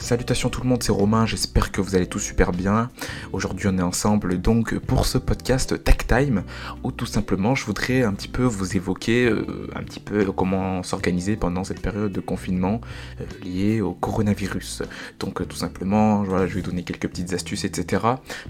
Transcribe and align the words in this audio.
Salutations 0.00 0.48
tout 0.48 0.62
le 0.62 0.68
monde, 0.68 0.82
c'est 0.82 0.92
Romain, 0.92 1.26
j'espère 1.26 1.72
que 1.72 1.80
vous 1.80 1.96
allez 1.96 2.06
tous 2.06 2.20
super 2.20 2.52
bien. 2.52 2.88
Aujourd'hui 3.32 3.66
on 3.68 3.76
est 3.78 3.82
ensemble 3.82 4.40
donc 4.40 4.78
pour 4.78 5.06
ce 5.06 5.18
podcast 5.18 5.82
Tech 5.82 5.98
Time 6.06 6.44
où 6.84 6.92
tout 6.92 7.04
simplement 7.04 7.56
je 7.56 7.66
voudrais 7.66 8.04
un 8.04 8.14
petit 8.14 8.28
peu 8.28 8.44
vous 8.44 8.76
évoquer 8.76 9.26
euh, 9.26 9.68
un 9.74 9.82
petit 9.82 9.98
peu 9.98 10.30
comment 10.32 10.84
s'organiser 10.84 11.36
pendant 11.36 11.64
cette 11.64 11.82
période 11.82 12.12
de 12.12 12.20
confinement 12.20 12.80
euh, 13.20 13.24
liée 13.42 13.80
au 13.80 13.92
coronavirus. 13.92 14.84
Donc 15.18 15.40
euh, 15.40 15.44
tout 15.44 15.56
simplement 15.56 16.22
voilà, 16.22 16.46
je 16.46 16.54
vais 16.54 16.62
donner 16.62 16.84
quelques 16.84 17.08
petites 17.08 17.32
astuces 17.32 17.64
etc. 17.64 18.02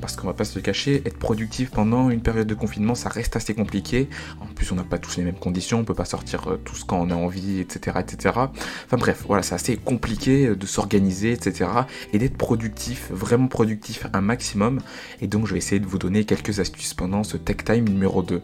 Parce 0.02 0.16
qu'on 0.16 0.26
va 0.26 0.34
pas 0.34 0.44
se 0.44 0.58
cacher, 0.58 1.02
être 1.06 1.18
productif 1.18 1.70
pendant 1.70 2.10
une 2.10 2.20
période 2.20 2.46
de 2.46 2.54
confinement 2.54 2.94
ça 2.94 3.08
reste 3.08 3.36
assez 3.36 3.54
compliqué. 3.54 4.10
En 4.40 4.46
plus 4.46 4.70
on 4.70 4.76
n'a 4.76 4.84
pas 4.84 4.98
tous 4.98 5.16
les 5.16 5.24
mêmes 5.24 5.38
conditions, 5.38 5.80
on 5.80 5.84
peut 5.84 5.94
pas 5.94 6.04
sortir 6.04 6.58
tous 6.64 6.84
quand 6.84 7.00
on 7.00 7.10
a 7.10 7.14
envie 7.14 7.58
etc. 7.58 7.96
etc. 8.00 8.34
Enfin 8.36 8.98
bref 8.98 9.24
voilà 9.26 9.42
c'est 9.42 9.54
assez 9.54 9.76
compliqué 9.78 10.54
de 10.54 10.66
s'organiser 10.66 11.37
etc. 11.38 11.70
Et 12.12 12.18
d'être 12.18 12.36
productif, 12.36 13.10
vraiment 13.10 13.48
productif 13.48 14.06
un 14.12 14.20
maximum. 14.20 14.80
Et 15.20 15.26
donc 15.26 15.46
je 15.46 15.52
vais 15.52 15.58
essayer 15.58 15.80
de 15.80 15.86
vous 15.86 15.98
donner 15.98 16.24
quelques 16.24 16.60
astuces 16.60 16.94
pendant 16.94 17.24
ce 17.24 17.36
Tech 17.36 17.58
Time 17.64 17.88
numéro 17.88 18.22
2. 18.22 18.42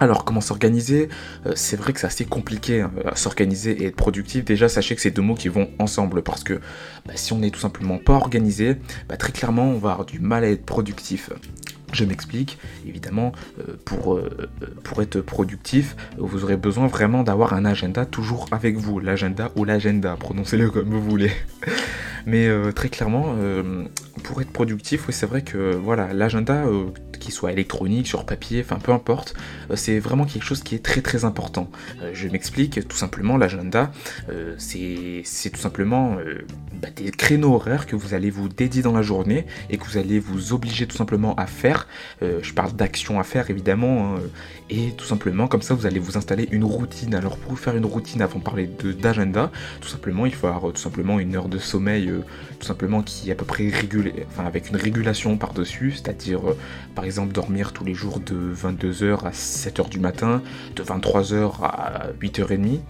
Alors, 0.00 0.24
comment 0.24 0.40
s'organiser? 0.40 1.08
Euh, 1.46 1.52
C'est 1.56 1.76
vrai 1.76 1.92
que 1.92 2.00
c'est 2.00 2.06
assez 2.06 2.24
compliqué 2.24 2.82
hein, 2.82 2.92
s'organiser 3.14 3.82
et 3.82 3.86
être 3.86 3.96
productif. 3.96 4.44
Déjà, 4.44 4.68
sachez 4.68 4.94
que 4.94 5.00
c'est 5.00 5.10
deux 5.10 5.22
mots 5.22 5.34
qui 5.34 5.48
vont 5.48 5.70
ensemble 5.78 6.22
parce 6.22 6.44
que 6.44 6.60
bah, 7.06 7.14
si 7.16 7.32
on 7.32 7.38
n'est 7.38 7.50
tout 7.50 7.60
simplement 7.60 7.98
pas 7.98 8.14
organisé, 8.14 8.76
bah, 9.08 9.16
très 9.16 9.32
clairement, 9.32 9.64
on 9.70 9.78
va 9.78 9.92
avoir 9.92 10.06
du 10.06 10.20
mal 10.20 10.44
à 10.44 10.50
être 10.50 10.64
productif. 10.64 11.30
Je 11.92 12.04
m'explique, 12.04 12.58
évidemment, 12.86 13.32
euh, 13.58 13.76
pour, 13.84 14.14
euh, 14.14 14.48
pour 14.84 15.02
être 15.02 15.20
productif, 15.20 15.96
vous 16.18 16.44
aurez 16.44 16.56
besoin 16.56 16.86
vraiment 16.86 17.22
d'avoir 17.22 17.54
un 17.54 17.64
agenda 17.64 18.04
toujours 18.04 18.46
avec 18.52 18.76
vous. 18.76 19.00
L'agenda 19.00 19.50
ou 19.56 19.64
l'agenda, 19.64 20.16
prononcez-le 20.16 20.70
comme 20.70 20.90
vous 20.90 21.02
voulez. 21.02 21.32
Mais 22.26 22.46
euh, 22.46 22.72
très 22.72 22.88
clairement, 22.88 23.34
pour 24.24 24.40
être 24.40 24.52
productif, 24.52 25.06
oui, 25.08 25.14
c'est 25.14 25.26
vrai 25.26 25.42
que 25.42 25.74
voilà, 25.74 26.12
l'agenda, 26.12 26.64
qu'il 27.18 27.32
soit 27.32 27.52
électronique, 27.52 28.06
sur 28.06 28.24
papier, 28.24 28.62
enfin 28.64 28.78
peu 28.78 28.92
importe, 28.92 29.34
c'est 29.74 29.98
vraiment 29.98 30.24
quelque 30.24 30.44
chose 30.44 30.62
qui 30.62 30.74
est 30.74 30.84
très 30.84 31.00
très 31.00 31.24
important. 31.24 31.70
je 32.12 32.28
m'explique, 32.28 32.86
tout 32.88 32.96
simplement, 32.96 33.36
l'agenda, 33.36 33.90
c'est 34.58 35.24
tout 35.52 35.60
simplement 35.60 36.16
bah, 36.80 36.88
des 36.94 37.10
créneaux 37.10 37.54
horaires 37.54 37.86
que 37.86 37.96
vous 37.96 38.14
allez 38.14 38.30
vous 38.30 38.48
dédier 38.48 38.82
dans 38.82 38.92
la 38.92 39.02
journée 39.02 39.46
et 39.70 39.78
que 39.78 39.84
vous 39.84 39.96
allez 39.96 40.18
vous 40.18 40.52
obliger 40.52 40.86
tout 40.86 40.96
simplement 40.96 41.34
à 41.34 41.46
faire. 41.46 41.88
Euh, 42.22 42.38
je 42.42 42.52
parle 42.52 42.72
d'action 42.72 43.18
à 43.18 43.24
faire 43.24 43.50
évidemment. 43.50 44.16
Hein, 44.16 44.20
et 44.70 44.92
tout 44.96 45.04
simplement, 45.04 45.48
comme 45.48 45.62
ça, 45.62 45.74
vous 45.74 45.86
allez 45.86 45.98
vous 45.98 46.16
installer 46.18 46.48
une 46.52 46.64
routine. 46.64 47.14
Alors 47.14 47.36
pour 47.38 47.58
faire 47.58 47.76
une 47.76 47.86
routine 47.86 48.22
avant 48.22 48.38
de 48.38 48.44
parler 48.44 48.68
d'agenda, 49.00 49.50
tout 49.80 49.88
simplement, 49.88 50.26
il 50.26 50.34
faut 50.34 50.46
avoir 50.46 50.72
tout 50.72 50.80
simplement 50.80 51.18
une 51.18 51.34
heure 51.36 51.48
de 51.48 51.58
sommeil, 51.58 52.08
euh, 52.08 52.20
tout 52.60 52.66
simplement 52.66 53.02
qui 53.02 53.30
est 53.30 53.32
à 53.32 53.34
peu 53.34 53.44
près 53.44 53.68
régulée, 53.68 54.26
enfin 54.28 54.46
avec 54.46 54.68
une 54.70 54.76
régulation 54.76 55.36
par-dessus, 55.36 55.92
c'est-à-dire 55.92 56.50
euh, 56.50 56.56
par 56.94 57.04
exemple 57.04 57.07
dormir 57.32 57.72
tous 57.72 57.84
les 57.84 57.94
jours 57.94 58.20
de 58.20 58.54
22h 58.54 59.24
à 59.24 59.30
7h 59.30 59.88
du 59.88 59.98
matin, 59.98 60.42
de 60.76 60.82
23h 60.82 61.62
à 61.62 62.08
8h30. 62.20 62.80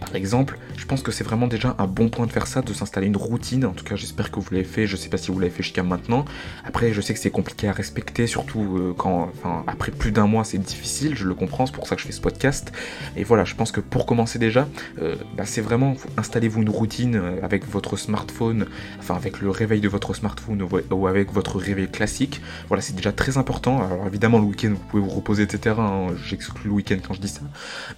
par 0.00 0.14
exemple, 0.14 0.58
je 0.76 0.86
pense 0.86 1.02
que 1.02 1.12
c'est 1.12 1.24
vraiment 1.24 1.46
déjà 1.46 1.74
un 1.78 1.86
bon 1.86 2.08
point 2.08 2.26
de 2.26 2.32
faire 2.32 2.46
ça, 2.46 2.62
de 2.62 2.72
s'installer 2.72 3.06
une 3.06 3.16
routine. 3.16 3.64
En 3.64 3.72
tout 3.72 3.84
cas, 3.84 3.96
j'espère 3.96 4.30
que 4.30 4.40
vous 4.40 4.48
l'avez 4.52 4.64
fait. 4.64 4.86
Je 4.86 4.96
sais 4.96 5.08
pas 5.08 5.18
si 5.18 5.30
vous 5.30 5.38
l'avez 5.38 5.52
fait 5.52 5.62
jusqu'à 5.62 5.82
maintenant. 5.82 6.24
Après, 6.64 6.92
je 6.92 7.00
sais 7.00 7.14
que 7.14 7.20
c'est 7.20 7.30
compliqué 7.30 7.68
à 7.68 7.72
respecter, 7.72 8.26
surtout 8.26 8.78
euh, 8.78 8.94
quand, 8.96 9.32
après 9.66 9.92
plus 9.92 10.12
d'un 10.12 10.26
mois, 10.26 10.44
c'est 10.44 10.58
difficile. 10.58 11.14
Je 11.14 11.26
le 11.26 11.34
comprends. 11.34 11.66
C'est 11.66 11.74
pour 11.74 11.86
ça 11.86 11.96
que 11.96 12.02
je 12.02 12.06
fais 12.06 12.12
ce 12.12 12.20
podcast. 12.20 12.72
Et 13.16 13.24
voilà, 13.24 13.44
je 13.44 13.54
pense 13.54 13.72
que 13.72 13.80
pour 13.80 14.06
commencer 14.06 14.38
déjà, 14.38 14.68
euh, 15.00 15.16
bah, 15.36 15.44
c'est 15.46 15.60
vraiment 15.60 15.94
installez-vous 16.16 16.62
une 16.62 16.70
routine 16.70 17.16
euh, 17.16 17.40
avec 17.42 17.68
votre 17.68 17.96
smartphone, 17.96 18.66
enfin 18.98 19.14
avec 19.16 19.40
le 19.40 19.50
réveil 19.50 19.80
de 19.80 19.88
votre 19.88 20.14
smartphone 20.14 20.66
ou 20.90 21.06
avec 21.06 21.32
votre 21.32 21.58
réveil 21.58 21.88
classique. 21.88 22.40
Voilà, 22.68 22.82
c'est 22.82 22.94
déjà 22.94 23.12
très 23.12 23.36
important. 23.36 23.49
Alors 23.66 24.06
évidemment, 24.06 24.38
le 24.38 24.44
week-end, 24.44 24.70
vous 24.70 24.84
pouvez 24.88 25.02
vous 25.02 25.10
reposer, 25.10 25.42
etc. 25.42 25.76
Hein. 25.78 26.08
J'exclus 26.24 26.68
le 26.68 26.74
week-end 26.74 26.96
quand 27.06 27.14
je 27.14 27.20
dis 27.20 27.28
ça. 27.28 27.42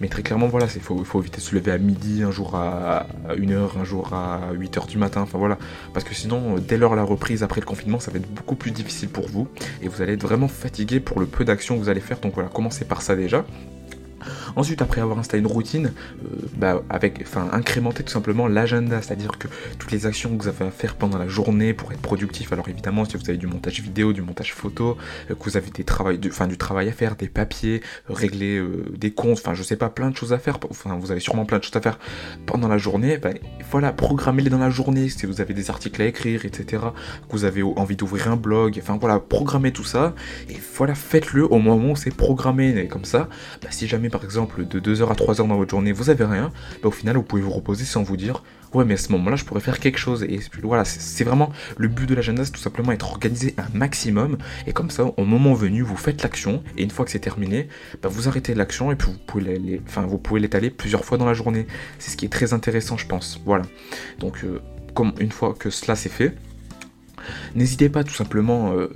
Mais 0.00 0.08
très 0.08 0.22
clairement, 0.22 0.48
voilà, 0.48 0.66
il 0.74 0.80
faut, 0.80 1.02
faut 1.04 1.20
éviter 1.20 1.38
de 1.38 1.42
se 1.42 1.54
lever 1.54 1.70
à 1.70 1.78
midi, 1.78 2.22
un 2.22 2.30
jour 2.30 2.54
à 2.54 3.06
1h, 3.28 3.78
un 3.78 3.84
jour 3.84 4.12
à 4.12 4.52
8h 4.54 4.88
du 4.88 4.98
matin 4.98 5.22
enfin 5.22 5.38
voilà, 5.38 5.58
parce 5.92 6.04
que 6.04 6.14
sinon, 6.14 6.56
euh, 6.56 6.60
dès 6.60 6.76
lors 6.76 6.94
la 6.94 7.02
reprise 7.02 7.42
après 7.42 7.60
le 7.60 7.66
confinement, 7.66 8.00
ça 8.00 8.10
va 8.10 8.18
être 8.18 8.28
beaucoup 8.32 8.54
plus 8.54 8.70
difficile 8.70 9.08
pour 9.08 9.28
vous, 9.28 9.48
et 9.82 9.88
vous 9.88 10.02
allez 10.02 10.14
être 10.14 10.22
vraiment 10.22 10.48
fatigué 10.48 11.00
pour 11.00 11.20
le 11.20 11.26
peu 11.26 11.44
d'action 11.44 11.76
que 11.76 11.80
vous 11.82 11.88
allez 11.88 12.00
faire, 12.00 12.18
donc 12.20 12.34
voilà, 12.34 12.48
commencez 12.48 12.84
par 12.84 13.02
ça 13.02 13.16
déjà. 13.16 13.44
Ensuite, 14.56 14.82
après 14.82 15.00
avoir 15.00 15.18
installé 15.18 15.40
une 15.40 15.46
routine, 15.46 15.92
euh, 16.24 16.28
bah, 16.56 16.82
avec, 16.88 17.20
enfin, 17.22 17.48
incrémenter 17.52 18.02
tout 18.02 18.12
simplement 18.12 18.46
l'agenda, 18.48 19.00
c'est-à-dire 19.02 19.38
que 19.38 19.48
toutes 19.78 19.92
les 19.92 20.06
actions 20.06 20.36
que 20.36 20.42
vous 20.42 20.48
avez 20.48 20.66
à 20.66 20.70
faire 20.70 20.94
pendant 20.94 21.18
la 21.18 21.28
journée 21.28 21.72
pour 21.72 21.92
être 21.92 22.00
productif. 22.00 22.52
Alors 22.52 22.68
évidemment, 22.68 23.04
si 23.04 23.16
vous 23.16 23.28
avez 23.28 23.38
du 23.38 23.46
montage 23.46 23.80
vidéo, 23.80 24.12
du 24.12 24.22
montage 24.22 24.52
photo, 24.52 24.96
euh, 25.30 25.34
que 25.34 25.44
vous 25.44 25.56
avez 25.56 25.70
des 25.70 25.84
travail, 25.84 26.18
du, 26.18 26.30
du 26.30 26.58
travail 26.58 26.88
à 26.88 26.92
faire, 26.92 27.16
des 27.16 27.28
papiers, 27.28 27.82
euh, 28.10 28.14
régler 28.14 28.62
des 28.96 29.12
comptes, 29.12 29.38
enfin, 29.38 29.54
je 29.54 29.62
sais 29.62 29.76
pas, 29.76 29.88
plein 29.88 30.10
de 30.10 30.16
choses 30.16 30.32
à 30.32 30.38
faire. 30.38 30.58
Enfin, 30.70 30.96
vous 31.00 31.10
avez 31.10 31.20
sûrement 31.20 31.44
plein 31.44 31.58
de 31.58 31.64
choses 31.64 31.76
à 31.76 31.80
faire 31.80 31.98
pendant 32.46 32.68
la 32.68 32.78
journée. 32.78 33.18
Bah, 33.18 33.30
voilà, 33.70 33.92
programmez-les 33.92 34.50
dans 34.50 34.58
la 34.58 34.70
journée. 34.70 35.08
Si 35.08 35.26
vous 35.26 35.40
avez 35.40 35.54
des 35.54 35.70
articles 35.70 36.00
à 36.02 36.06
écrire, 36.06 36.44
etc., 36.44 36.82
que 37.28 37.32
vous 37.32 37.44
avez 37.44 37.62
envie 37.62 37.96
d'ouvrir 37.96 38.28
un 38.28 38.36
blog, 38.36 38.78
enfin 38.82 38.98
voilà, 39.00 39.18
programmez 39.18 39.72
tout 39.72 39.84
ça 39.84 40.14
et 40.48 40.56
voilà, 40.76 40.94
faites-le 40.94 41.44
au 41.50 41.58
moment 41.58 41.92
où 41.92 41.96
c'est 41.96 42.14
programmé. 42.14 42.76
Et 42.76 42.88
comme 42.88 43.04
ça, 43.04 43.28
bah, 43.62 43.68
si 43.70 43.86
jamais 43.86 44.08
par 44.08 44.24
exemple 44.24 44.41
de 44.58 44.80
2h 44.80 45.08
à 45.10 45.14
3h 45.14 45.48
dans 45.48 45.56
votre 45.56 45.70
journée, 45.70 45.92
vous 45.92 46.10
avez 46.10 46.24
rien, 46.24 46.52
bah, 46.82 46.88
au 46.88 46.92
final 46.92 47.16
vous 47.16 47.22
pouvez 47.22 47.42
vous 47.42 47.50
reposer 47.50 47.84
sans 47.84 48.02
vous 48.02 48.16
dire 48.16 48.42
ouais 48.74 48.84
mais 48.84 48.94
à 48.94 48.96
ce 48.96 49.12
moment-là 49.12 49.36
je 49.36 49.44
pourrais 49.44 49.60
faire 49.60 49.78
quelque 49.78 49.98
chose 49.98 50.22
et 50.22 50.40
voilà 50.62 50.84
c'est 50.84 51.24
vraiment 51.24 51.52
le 51.76 51.88
but 51.88 52.08
de 52.08 52.14
l'agenda 52.14 52.44
c'est 52.44 52.52
tout 52.52 52.60
simplement 52.60 52.92
être 52.92 53.10
organisé 53.10 53.54
un 53.58 53.76
maximum. 53.76 54.38
Et 54.66 54.72
comme 54.72 54.90
ça 54.90 55.04
au 55.04 55.24
moment 55.24 55.54
venu 55.54 55.82
vous 55.82 55.96
faites 55.96 56.22
l'action 56.22 56.62
et 56.76 56.82
une 56.82 56.90
fois 56.90 57.04
que 57.04 57.10
c'est 57.10 57.18
terminé 57.18 57.68
bah, 58.02 58.08
vous 58.08 58.28
arrêtez 58.28 58.54
l'action 58.54 58.92
et 58.92 58.96
puis 58.96 59.08
vous 59.10 60.18
pouvez 60.18 60.40
l'étaler 60.40 60.70
plusieurs 60.70 61.04
fois 61.04 61.18
dans 61.18 61.26
la 61.26 61.34
journée. 61.34 61.66
C'est 61.98 62.10
ce 62.10 62.16
qui 62.16 62.26
est 62.26 62.30
très 62.30 62.52
intéressant 62.52 62.96
je 62.96 63.06
pense. 63.06 63.40
Voilà. 63.44 63.64
Donc 64.18 64.44
euh, 64.44 64.60
comme 64.94 65.12
une 65.18 65.32
fois 65.32 65.54
que 65.58 65.70
cela 65.70 65.96
c'est 65.96 66.08
fait 66.08 66.34
N'hésitez 67.54 67.88
pas 67.88 68.04
tout 68.04 68.14
simplement, 68.14 68.72
euh, 68.72 68.88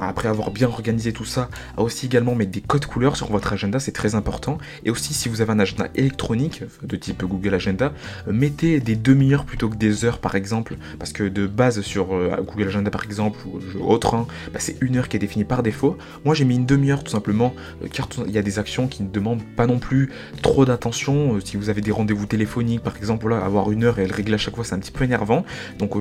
après 0.00 0.28
avoir 0.28 0.50
bien 0.50 0.68
organisé 0.68 1.12
tout 1.12 1.24
ça, 1.24 1.48
à 1.76 1.82
aussi 1.82 2.06
également 2.06 2.34
mettre 2.34 2.50
des 2.50 2.60
codes 2.60 2.86
couleurs 2.86 3.16
sur 3.16 3.30
votre 3.30 3.52
agenda, 3.52 3.78
c'est 3.78 3.92
très 3.92 4.14
important. 4.14 4.58
Et 4.84 4.90
aussi 4.90 5.14
si 5.14 5.28
vous 5.28 5.40
avez 5.40 5.52
un 5.52 5.58
agenda 5.58 5.88
électronique 5.94 6.62
de 6.82 6.96
type 6.96 7.24
Google 7.24 7.54
Agenda, 7.54 7.92
euh, 8.26 8.32
mettez 8.32 8.80
des 8.80 8.96
demi-heures 8.96 9.44
plutôt 9.44 9.68
que 9.68 9.76
des 9.76 10.04
heures 10.04 10.18
par 10.18 10.34
exemple, 10.34 10.76
parce 10.98 11.12
que 11.12 11.24
de 11.24 11.46
base 11.46 11.80
sur 11.80 12.14
euh, 12.14 12.36
Google 12.46 12.68
Agenda 12.68 12.90
par 12.90 13.04
exemple 13.04 13.38
ou 13.46 13.60
autre, 13.84 14.14
hein, 14.14 14.26
bah, 14.52 14.60
c'est 14.60 14.76
une 14.80 14.96
heure 14.96 15.08
qui 15.08 15.16
est 15.16 15.20
définie 15.20 15.44
par 15.44 15.62
défaut. 15.62 15.96
Moi 16.24 16.34
j'ai 16.34 16.44
mis 16.44 16.56
une 16.56 16.66
demi-heure 16.66 17.04
tout 17.04 17.12
simplement, 17.12 17.54
car 17.92 18.08
il 18.26 18.32
y 18.32 18.38
a 18.38 18.42
des 18.42 18.58
actions 18.58 18.88
qui 18.88 19.02
ne 19.02 19.08
demandent 19.08 19.44
pas 19.56 19.66
non 19.66 19.78
plus 19.78 20.10
trop 20.42 20.64
d'attention. 20.64 21.38
si 21.44 21.56
vous 21.56 21.70
avez 21.70 21.80
des 21.80 21.92
rendez-vous 21.92 22.26
téléphoniques 22.26 22.82
par 22.82 22.96
exemple, 22.96 23.32
avoir 23.32 23.70
une 23.70 23.84
heure 23.84 23.98
et 23.98 24.06
le 24.06 24.14
régler 24.14 24.34
à 24.34 24.38
chaque 24.38 24.54
fois 24.54 24.64
c'est 24.64 24.74
un 24.74 24.78
petit 24.78 24.90
peu 24.90 25.04
énervant. 25.04 25.44
Donc 25.78 25.92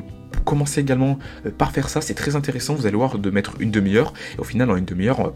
commencez 0.46 0.82
également 0.82 1.20
par 1.58 1.67
faire 1.72 1.90
ça, 1.90 2.02
c'est 2.02 2.14
très 2.14 2.36
intéressant, 2.36 2.76
vous 2.76 2.86
allez 2.86 2.96
voir 2.96 3.18
de 3.18 3.30
mettre 3.30 3.54
une 3.60 3.72
demi-heure, 3.72 4.14
et 4.36 4.40
au 4.40 4.44
final 4.44 4.70
en 4.72 4.76
une 4.76 4.86
demi-heure, 4.86 5.20
on 5.20 5.24
va 5.26 5.34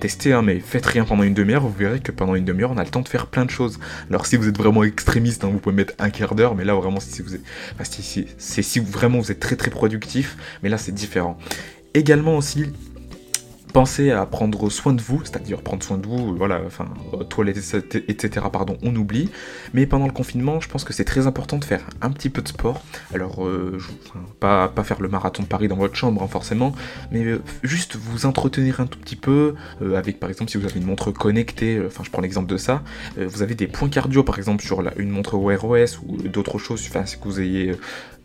tester, 0.00 0.38
mais 0.42 0.60
faites 0.60 0.86
rien 0.86 1.04
pendant 1.04 1.22
une 1.22 1.34
demi-heure, 1.34 1.62
vous 1.62 1.72
verrez 1.72 2.00
que 2.00 2.12
pendant 2.12 2.34
une 2.34 2.44
demi-heure 2.44 2.70
on 2.72 2.78
a 2.78 2.84
le 2.84 2.90
temps 2.90 3.02
de 3.02 3.08
faire 3.08 3.26
plein 3.26 3.44
de 3.44 3.50
choses. 3.50 3.78
Alors 4.10 4.26
si 4.26 4.36
vous 4.36 4.48
êtes 4.48 4.58
vraiment 4.58 4.84
extrémiste, 4.84 5.44
hein, 5.44 5.50
vous 5.52 5.58
pouvez 5.58 5.74
mettre 5.74 5.94
un 5.98 6.10
quart 6.10 6.34
d'heure, 6.34 6.54
mais 6.54 6.64
là 6.64 6.74
vraiment 6.74 7.00
si 7.00 7.22
vous 7.22 7.34
êtes, 7.34 7.42
c'est 8.38 8.62
si 8.62 8.80
vraiment 8.80 9.18
vous 9.18 9.30
êtes 9.30 9.40
très 9.40 9.56
très 9.56 9.70
productif, 9.70 10.36
mais 10.62 10.68
là 10.68 10.78
c'est 10.78 10.92
différent. 10.92 11.38
Également 11.94 12.36
aussi, 12.36 12.66
pensez 13.74 14.12
à 14.12 14.24
prendre 14.24 14.70
soin 14.70 14.92
de 14.92 15.02
vous, 15.02 15.20
c'est-à-dire 15.24 15.60
prendre 15.60 15.82
soin 15.82 15.98
de 15.98 16.06
vous, 16.06 16.36
voilà, 16.36 16.60
enfin, 16.64 16.86
toilettes, 17.28 17.58
etc., 18.08 18.46
pardon, 18.50 18.78
on 18.82 18.94
oublie. 18.94 19.30
Mais 19.74 19.84
pendant 19.84 20.06
le 20.06 20.12
confinement, 20.12 20.60
je 20.60 20.68
pense 20.68 20.84
que 20.84 20.92
c'est 20.92 21.04
très 21.04 21.26
important 21.26 21.58
de 21.58 21.64
faire 21.64 21.82
un 22.00 22.10
petit 22.10 22.30
peu 22.30 22.40
de 22.40 22.46
sport. 22.46 22.80
Alors, 23.12 23.44
euh, 23.44 23.78
pas, 24.38 24.68
pas 24.68 24.84
faire 24.84 25.02
le 25.02 25.08
marathon 25.08 25.42
de 25.42 25.48
Paris 25.48 25.66
dans 25.66 25.76
votre 25.76 25.96
chambre, 25.96 26.22
hein, 26.22 26.28
forcément, 26.28 26.72
mais 27.10 27.24
euh, 27.24 27.42
juste 27.64 27.96
vous 27.96 28.26
entretenir 28.26 28.78
un 28.78 28.86
tout 28.86 28.98
petit 28.98 29.16
peu, 29.16 29.56
euh, 29.82 29.96
avec, 29.96 30.20
par 30.20 30.30
exemple, 30.30 30.52
si 30.52 30.56
vous 30.56 30.66
avez 30.66 30.78
une 30.78 30.86
montre 30.86 31.10
connectée, 31.10 31.82
enfin, 31.84 32.04
je 32.04 32.10
prends 32.10 32.22
l'exemple 32.22 32.48
de 32.48 32.56
ça, 32.56 32.82
vous 33.16 33.42
avez 33.42 33.56
des 33.56 33.66
points 33.66 33.88
cardio, 33.88 34.22
par 34.22 34.38
exemple, 34.38 34.62
sur 34.62 34.82
la, 34.82 34.96
une 34.98 35.10
montre 35.10 35.36
Wear 35.36 35.64
OS 35.64 35.98
ou 36.06 36.16
d'autres 36.28 36.58
choses, 36.58 36.86
enfin, 36.88 37.04
si 37.06 37.16
vous 37.24 37.40
ayez 37.40 37.74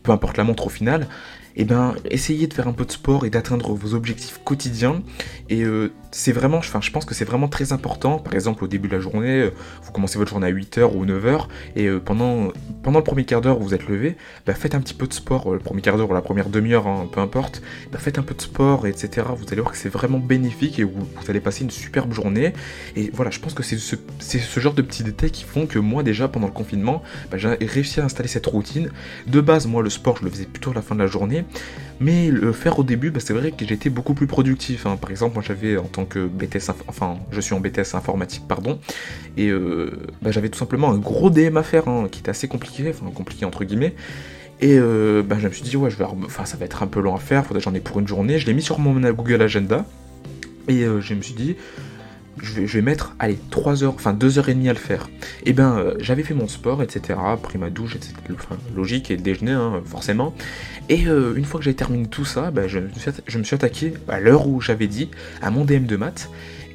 peu 0.03 0.11
importe 0.11 0.37
la 0.37 0.43
montre 0.43 0.67
au 0.67 0.69
final, 0.69 1.07
eh 1.55 1.65
ben 1.65 1.95
essayez 2.09 2.47
de 2.47 2.53
faire 2.53 2.67
un 2.67 2.73
peu 2.73 2.85
de 2.85 2.91
sport 2.91 3.25
et 3.25 3.29
d'atteindre 3.29 3.73
vos 3.73 3.93
objectifs 3.93 4.39
quotidiens. 4.43 5.01
Et 5.49 5.63
euh, 5.63 5.91
c'est 6.11 6.31
vraiment, 6.31 6.57
enfin, 6.57 6.81
je 6.81 6.89
pense 6.91 7.05
que 7.05 7.13
c'est 7.13 7.25
vraiment 7.25 7.47
très 7.47 7.71
important. 7.71 8.17
Par 8.17 8.33
exemple, 8.33 8.63
au 8.63 8.67
début 8.67 8.87
de 8.87 8.95
la 8.95 8.99
journée, 8.99 9.41
euh, 9.41 9.51
vous 9.83 9.91
commencez 9.91 10.17
votre 10.17 10.31
journée 10.31 10.47
à 10.47 10.51
8h 10.51 10.95
ou 10.95 11.05
9h, 11.05 11.47
et 11.75 11.85
euh, 11.85 11.99
pendant, 11.99 12.51
pendant 12.81 12.99
le 12.99 13.03
premier 13.03 13.25
quart 13.25 13.41
d'heure 13.41 13.59
où 13.59 13.63
vous 13.63 13.73
êtes 13.73 13.87
levé, 13.87 14.17
bah, 14.45 14.53
faites 14.53 14.73
un 14.73 14.81
petit 14.81 14.95
peu 14.95 15.07
de 15.07 15.13
sport, 15.13 15.51
euh, 15.51 15.53
le 15.53 15.59
premier 15.59 15.81
quart 15.81 15.97
d'heure 15.97 16.09
ou 16.09 16.13
la 16.13 16.21
première 16.21 16.49
demi-heure, 16.49 16.87
hein, 16.87 17.07
peu 17.11 17.19
importe, 17.19 17.61
bah, 17.91 17.99
faites 17.99 18.17
un 18.17 18.23
peu 18.23 18.33
de 18.33 18.41
sport, 18.41 18.87
etc. 18.87 19.27
Vous 19.37 19.45
allez 19.51 19.61
voir 19.61 19.71
que 19.71 19.77
c'est 19.77 19.89
vraiment 19.89 20.19
bénéfique 20.19 20.79
et 20.79 20.83
vous, 20.83 21.07
allez 21.27 21.39
passer 21.39 21.63
une 21.63 21.69
superbe 21.69 22.11
journée. 22.11 22.53
Et 22.95 23.11
voilà, 23.13 23.29
je 23.29 23.39
pense 23.39 23.53
que 23.53 23.61
c'est 23.61 23.77
ce, 23.77 23.95
ce, 24.19 24.59
genre 24.59 24.73
de 24.73 24.81
petits 24.81 25.03
détails 25.03 25.31
qui 25.31 25.43
font 25.43 25.67
que 25.67 25.77
moi, 25.77 26.01
déjà, 26.01 26.27
pendant 26.27 26.47
le 26.47 26.53
confinement, 26.53 27.03
bah, 27.29 27.37
j'ai 27.37 27.55
réussi 27.61 27.99
à 27.99 28.05
installer 28.05 28.29
cette 28.29 28.47
routine. 28.47 28.89
De 29.27 29.41
base, 29.41 29.67
moi, 29.67 29.83
le 29.83 29.91
sport, 29.91 30.17
je 30.17 30.23
le 30.23 30.31
faisais 30.31 30.45
plutôt 30.45 30.71
à 30.71 30.73
la 30.73 30.81
fin 30.81 30.95
de 30.95 31.01
la 31.01 31.07
journée, 31.07 31.45
mais 31.99 32.29
le 32.31 32.51
faire 32.51 32.79
au 32.79 32.83
début, 32.83 33.13
c'est 33.19 33.33
vrai 33.33 33.51
que 33.51 33.65
j'étais 33.65 33.89
beaucoup 33.89 34.15
plus 34.15 34.27
productif. 34.27 34.85
Hein. 34.85 34.97
Par 34.99 35.11
exemple, 35.11 35.35
moi, 35.35 35.43
j'avais 35.45 35.77
en 35.77 35.83
que 36.05 36.27
BTS, 36.27 36.71
enfin, 36.87 37.17
je 37.31 37.41
suis 37.41 37.53
en 37.53 37.59
BTS 37.59 37.95
informatique, 37.95 38.43
pardon, 38.47 38.79
et 39.37 39.49
euh, 39.49 39.91
bah, 40.21 40.31
j'avais 40.31 40.49
tout 40.49 40.59
simplement 40.59 40.91
un 40.91 40.97
gros 40.97 41.29
DM 41.29 41.57
à 41.57 41.63
faire, 41.63 41.87
hein, 41.87 42.07
qui 42.11 42.19
était 42.19 42.31
assez 42.31 42.47
compliqué, 42.47 42.89
enfin 42.89 43.11
compliqué 43.11 43.45
entre 43.45 43.63
guillemets. 43.63 43.93
Et 44.61 44.77
euh, 44.77 45.23
bah, 45.23 45.37
je 45.39 45.47
me 45.47 45.53
suis 45.53 45.63
dit, 45.63 45.77
ouais, 45.77 45.89
je 45.89 45.97
vais, 45.97 46.03
enfin, 46.03 46.45
ça 46.45 46.57
va 46.57 46.65
être 46.65 46.83
un 46.83 46.87
peu 46.87 46.99
long 46.99 47.15
à 47.15 47.19
faire, 47.19 47.45
faudrait 47.45 47.61
j'en 47.61 47.73
ai 47.73 47.79
pour 47.79 47.99
une 47.99 48.07
journée. 48.07 48.39
Je 48.39 48.45
l'ai 48.45 48.53
mis 48.53 48.61
sur 48.61 48.79
mon 48.79 48.99
Google 49.11 49.41
Agenda, 49.41 49.85
et 50.67 50.83
euh, 50.83 51.01
je 51.01 51.13
me 51.13 51.21
suis 51.21 51.33
dit, 51.33 51.55
je 52.41 52.61
vais, 52.61 52.81
mettre, 52.81 53.15
allez, 53.19 53.37
3 53.49 53.83
heures, 53.83 53.93
enfin 53.95 54.13
2 54.13 54.39
heures 54.39 54.49
et 54.49 54.53
demie 54.53 54.69
à 54.69 54.73
le 54.73 54.79
faire. 54.79 55.09
Et 55.45 55.49
eh 55.49 55.53
ben, 55.53 55.77
euh, 55.77 55.93
j'avais 55.99 56.23
fait 56.23 56.33
mon 56.33 56.47
sport, 56.47 56.83
etc., 56.83 57.19
pris 57.41 57.57
ma 57.57 57.69
douche, 57.69 57.95
etc., 57.95 58.13
enfin, 58.33 58.57
logique, 58.75 59.11
et 59.11 59.15
le 59.15 59.21
déjeuner, 59.21 59.51
hein, 59.51 59.81
forcément. 59.85 60.33
Et 60.89 61.07
euh, 61.07 61.35
une 61.35 61.45
fois 61.45 61.59
que 61.59 61.63
j'avais 61.63 61.75
terminé 61.75 62.07
tout 62.07 62.25
ça, 62.25 62.51
bah, 62.51 62.67
je, 62.67 62.79
me 62.79 63.43
suis, 63.43 63.55
attaqué, 63.55 63.93
à 64.07 64.19
l'heure 64.19 64.47
où 64.47 64.61
j'avais 64.61 64.87
dit, 64.87 65.09
à 65.41 65.51
mon 65.51 65.65
DM 65.65 65.85
de 65.85 65.95
maths. 65.95 66.29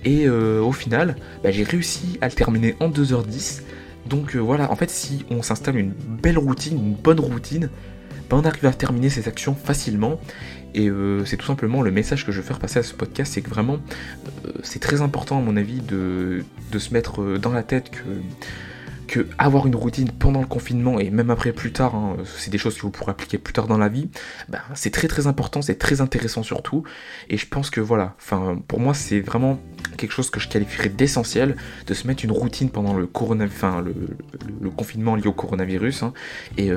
Et 0.05 0.27
euh, 0.27 0.61
au 0.61 0.73
final, 0.73 1.17
bah, 1.43 1.51
j'ai 1.51 1.65
réussi 1.65 2.19
à 2.21 2.29
le 2.29 2.33
terminer 2.33 2.77
en 2.81 2.89
2h10. 2.91 3.63
Donc 4.07 4.37
voilà, 4.37 4.71
en 4.71 4.77
fait, 4.77 4.91
si 4.91 5.25
on 5.31 5.43
s'installe 5.43 5.77
une 5.77 5.93
belle 5.93 6.39
routine, 6.39 6.77
une 6.77 6.95
bonne 6.95 7.21
routine, 7.21 7.71
bah, 8.29 8.37
on 8.41 8.45
arrive 8.45 8.67
à 8.67 8.73
terminer 8.73 9.11
ses 9.11 9.29
actions 9.29 9.55
facilement. 9.55 10.21
Et 10.75 10.89
euh, 10.89 11.25
c'est 11.25 11.37
tout 11.37 11.47
simplement 11.47 11.83
le 11.83 11.91
message 11.91 12.27
que 12.27 12.33
je 12.33 12.39
veux 12.39 12.47
faire 12.47 12.59
passer 12.59 12.81
à 12.81 12.83
ce 12.83 12.95
podcast, 12.95 13.33
c'est 13.35 13.43
que 13.43 13.51
vraiment, 13.51 13.79
euh, 14.45 14.51
c'est 14.63 14.81
très 14.81 15.01
important 15.03 15.39
à 15.39 15.41
mon 15.41 15.57
avis 15.57 15.81
de, 15.81 16.45
se 16.77 16.93
mettre 16.93 17.23
euh, 17.23 17.39
dans 17.39 17.53
la 17.53 17.63
tête 17.63 17.91
que, 17.91 18.01
avoir 19.39 19.69
une 19.69 19.77
routine 19.77 20.11
pendant 20.11 20.41
le 20.41 20.47
confinement 20.47 20.99
et 20.99 21.09
même 21.11 21.31
après 21.31 21.53
plus 21.53 21.71
tard, 21.71 21.95
hein, 21.95 22.17
c'est 22.37 22.51
des 22.51 22.59
choses 22.59 22.75
que 22.75 22.81
vous 22.81 22.91
pourrez 22.91 23.13
appliquer 23.13 23.39
plus 23.39 23.53
tard 23.53 23.69
dans 23.69 23.79
la 23.79 23.89
vie, 23.89 24.09
ben, 24.49 24.59
c'est 24.75 24.91
très 24.91 25.07
très 25.07 25.29
important, 25.29 25.63
c'est 25.63 25.77
très 25.77 26.01
intéressant 26.01 26.43
surtout. 26.43 26.83
Et 27.29 27.37
je 27.37 27.47
pense 27.47 27.71
que 27.71 27.81
voilà, 27.81 28.17
pour 28.67 28.81
moi 28.81 28.93
c'est 28.93 29.21
vraiment 29.21 29.61
quelque 29.99 30.11
chose 30.11 30.31
que 30.31 30.41
je 30.41 30.49
qualifierais 30.49 30.89
d'essentiel, 30.89 31.55
de 31.87 31.95
se 31.95 32.09
mettre 32.09 32.25
une 32.25 32.33
routine 32.33 32.71
pendant 32.71 32.95
le, 32.95 33.07
corona, 33.07 33.45
enfin, 33.45 33.85
le, 33.85 34.71
confinement 34.71 35.15
lié 35.15 35.29
au 35.29 35.33
coronavirus. 35.33 36.03
Hein. 36.03 36.13
Et 36.59 36.73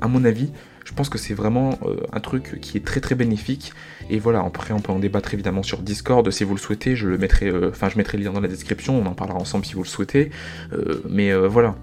à 0.00 0.06
mon 0.06 0.24
avis, 0.24 0.52
je 0.84 0.92
pense 0.92 1.08
que 1.08 1.18
c'est 1.18 1.34
vraiment 1.34 1.78
euh, 1.84 1.96
un 2.12 2.20
truc 2.20 2.58
qui 2.60 2.76
est 2.76 2.84
très 2.84 3.00
très 3.00 3.14
bénéfique. 3.14 3.72
Et 4.10 4.18
voilà, 4.18 4.40
après 4.40 4.72
on 4.74 4.80
peut 4.80 4.92
en 4.92 4.98
débattre 4.98 5.34
évidemment 5.34 5.62
sur 5.62 5.78
Discord 5.78 6.28
si 6.30 6.44
vous 6.44 6.54
le 6.54 6.60
souhaitez. 6.60 6.96
Je 6.96 7.08
le 7.08 7.18
mettrai, 7.18 7.48
euh, 7.48 7.70
enfin 7.70 7.88
je 7.88 7.96
mettrai 7.96 8.18
le 8.18 8.24
lien 8.24 8.32
dans 8.32 8.40
la 8.40 8.48
description. 8.48 8.98
On 8.98 9.06
en 9.06 9.14
parlera 9.14 9.38
ensemble 9.38 9.64
si 9.64 9.74
vous 9.74 9.82
le 9.82 9.88
souhaitez. 9.88 10.30
Euh, 10.72 11.02
mais 11.08 11.32
voilà, 11.34 11.76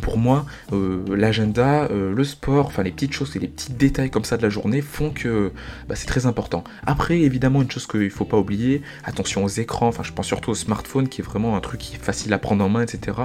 pour 0.00 0.18
moi, 0.18 0.46
euh, 0.72 1.02
l'agenda, 1.14 1.84
euh, 1.90 2.14
le 2.14 2.24
sport, 2.24 2.66
enfin 2.66 2.82
les 2.82 2.90
petites 2.90 3.12
choses 3.12 3.36
et 3.36 3.38
les 3.38 3.48
petits 3.48 3.72
détails 3.72 4.10
comme 4.10 4.24
ça 4.24 4.36
de 4.36 4.42
la 4.42 4.48
journée 4.48 4.80
font 4.80 5.10
que 5.10 5.52
bah, 5.88 5.96
c'est 5.96 6.06
très 6.06 6.26
important. 6.26 6.64
Après, 6.86 7.20
évidemment, 7.20 7.62
une 7.62 7.70
chose 7.70 7.86
qu'il 7.86 8.00
ne 8.00 8.08
faut 8.08 8.24
pas 8.24 8.38
oublier, 8.38 8.82
attention 9.04 9.44
aux 9.44 9.48
écrans, 9.48 9.88
enfin 9.88 10.02
je 10.02 10.12
pense 10.12 10.26
surtout 10.26 10.50
au 10.50 10.54
smartphone 10.54 11.08
qui 11.08 11.20
est 11.20 11.24
vraiment 11.24 11.56
un 11.56 11.60
truc 11.60 11.80
qui 11.80 11.94
est 11.94 11.98
facile 12.02 12.32
à 12.32 12.38
prendre 12.38 12.64
en 12.64 12.68
main, 12.68 12.82
etc. 12.82 13.18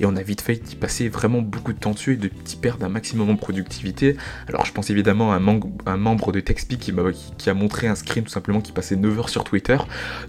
Et 0.00 0.06
on 0.06 0.16
a 0.16 0.22
vite 0.22 0.40
fait 0.40 0.56
d'y 0.56 0.76
passer 0.76 1.08
vraiment 1.08 1.42
beaucoup 1.42 1.72
de 1.72 1.78
temps 1.78 1.92
dessus 1.92 2.14
et 2.14 2.16
de 2.16 2.28
d'y 2.44 2.56
perdre 2.56 2.84
un 2.84 2.88
maximum 2.88 3.30
en 3.30 3.36
productivité. 3.36 4.16
Alors 4.48 4.64
je 4.64 4.72
pense 4.72 4.90
évidemment 4.90 5.32
à 5.32 5.36
un, 5.36 5.96
membre 5.96 6.32
de 6.32 6.40
TechSpeak 6.40 6.78
qui, 6.78 6.92
qui, 7.38 7.50
a 7.50 7.54
montré 7.54 7.86
un 7.86 7.94
screen 7.94 8.24
tout 8.24 8.30
simplement 8.30 8.60
qui 8.60 8.72
passait 8.72 8.96
9 8.96 9.18
heures 9.18 9.28
sur 9.28 9.44
Twitter. 9.44 9.78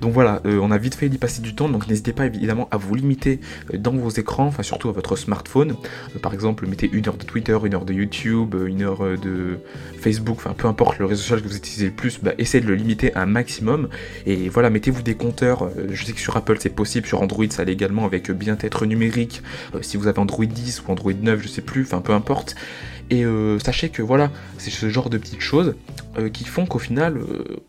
Donc 0.02 0.14
voilà, 0.14 0.42
euh, 0.46 0.60
on 0.62 0.72
a 0.72 0.78
vite 0.78 0.96
fait 0.96 1.10
d'y 1.10 1.18
passer 1.18 1.42
du 1.42 1.56
temps, 1.56 1.70
donc 1.70 1.88
n'hésitez 1.88 2.14
pas 2.14 2.26
évidemment 2.26 2.68
à 2.72 2.78
vous 2.78 2.96
limiter 2.96 3.40
dans 3.74 3.92
vos 3.92 4.10
écrans, 4.10 4.46
enfin 4.46 4.64
surtout 4.64 4.90
à 4.90 4.92
votre 4.92 5.16
smartphone. 5.16 5.76
Euh, 6.16 6.20
par 6.20 6.34
exemple, 6.34 6.68
mettez 6.68 6.90
une 6.92 7.08
heure 7.08 7.18
de 7.18 7.24
Twitter, 7.24 7.58
une 7.64 7.74
heure 7.74 7.86
de 7.86 7.94
YouTube, 7.94 8.56
euh, 8.56 8.68
une 8.68 8.84
heure 8.84 9.04
euh, 9.04 9.18
de 9.18 9.60
Facebook, 10.00 10.38
enfin 10.38 10.54
peu 10.58 10.68
importe 10.68 11.00
le 11.00 11.06
réseau 11.06 11.22
social 11.22 11.42
que 11.42 11.48
vous 11.48 11.58
utilisez 11.58 11.86
le 11.86 11.92
plus, 11.92 12.20
bah, 12.22 12.34
essayez 12.38 12.64
de 12.64 12.68
le 12.68 12.76
limiter 12.76 13.14
à 13.16 13.22
un 13.22 13.26
maximum. 13.26 13.90
Et 14.26 14.50
voilà, 14.50 14.70
mettez-vous 14.70 15.02
des 15.02 15.16
compteurs. 15.16 15.70
Je 15.90 16.06
sais 16.06 16.14
que 16.14 16.20
sur 16.20 16.36
Apple 16.38 16.58
c'est 16.60 16.70
possible, 16.70 17.08
sur 17.08 17.22
Android 17.22 17.46
ça 17.50 17.64
l'est 17.64 17.74
également 17.74 18.06
avec 18.06 18.32
bien-être 18.32 18.86
numérique. 18.86 19.42
Si 19.82 19.98
vous 19.98 20.08
avez 20.08 20.20
Android 20.20 20.46
10 20.46 20.84
ou 20.84 20.92
Android 20.92 21.14
9, 21.14 21.42
je 21.42 21.48
sais 21.48 21.62
plus, 21.62 21.84
enfin 21.84 22.02
peu 22.02 22.14
importe. 22.14 22.56
Et 23.12 23.24
sachez 23.64 23.90
que 23.90 24.02
voilà, 24.02 24.32
c'est 24.58 24.72
ce 24.72 24.90
genre 24.90 25.10
de 25.10 25.18
petites 25.18 25.42
choses 25.42 25.76
qui 26.34 26.46
font 26.46 26.66
qu'au 26.66 26.80
final, 26.80 27.20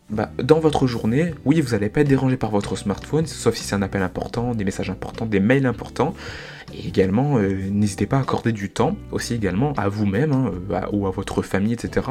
bah, 0.09 0.31
dans 0.41 0.59
votre 0.59 0.87
journée, 0.87 1.33
oui, 1.45 1.61
vous 1.61 1.71
n'allez 1.71 1.89
pas 1.89 2.01
être 2.01 2.07
dérangé 2.07 2.37
par 2.37 2.49
votre 2.49 2.75
smartphone, 2.75 3.27
sauf 3.27 3.55
si 3.55 3.63
c'est 3.63 3.75
un 3.75 3.81
appel 3.83 4.01
important, 4.01 4.55
des 4.55 4.63
messages 4.63 4.89
importants, 4.89 5.25
des 5.25 5.39
mails 5.39 5.67
importants. 5.67 6.15
Et 6.73 6.87
également, 6.87 7.37
euh, 7.37 7.69
n'hésitez 7.71 8.05
pas 8.05 8.17
à 8.17 8.21
accorder 8.21 8.51
du 8.51 8.69
temps 8.69 8.97
aussi 9.11 9.33
également 9.33 9.73
à 9.73 9.87
vous-même 9.87 10.33
hein, 10.33 10.51
euh, 10.71 10.81
ou 10.91 11.07
à 11.07 11.11
votre 11.11 11.41
famille, 11.41 11.73
etc. 11.73 12.07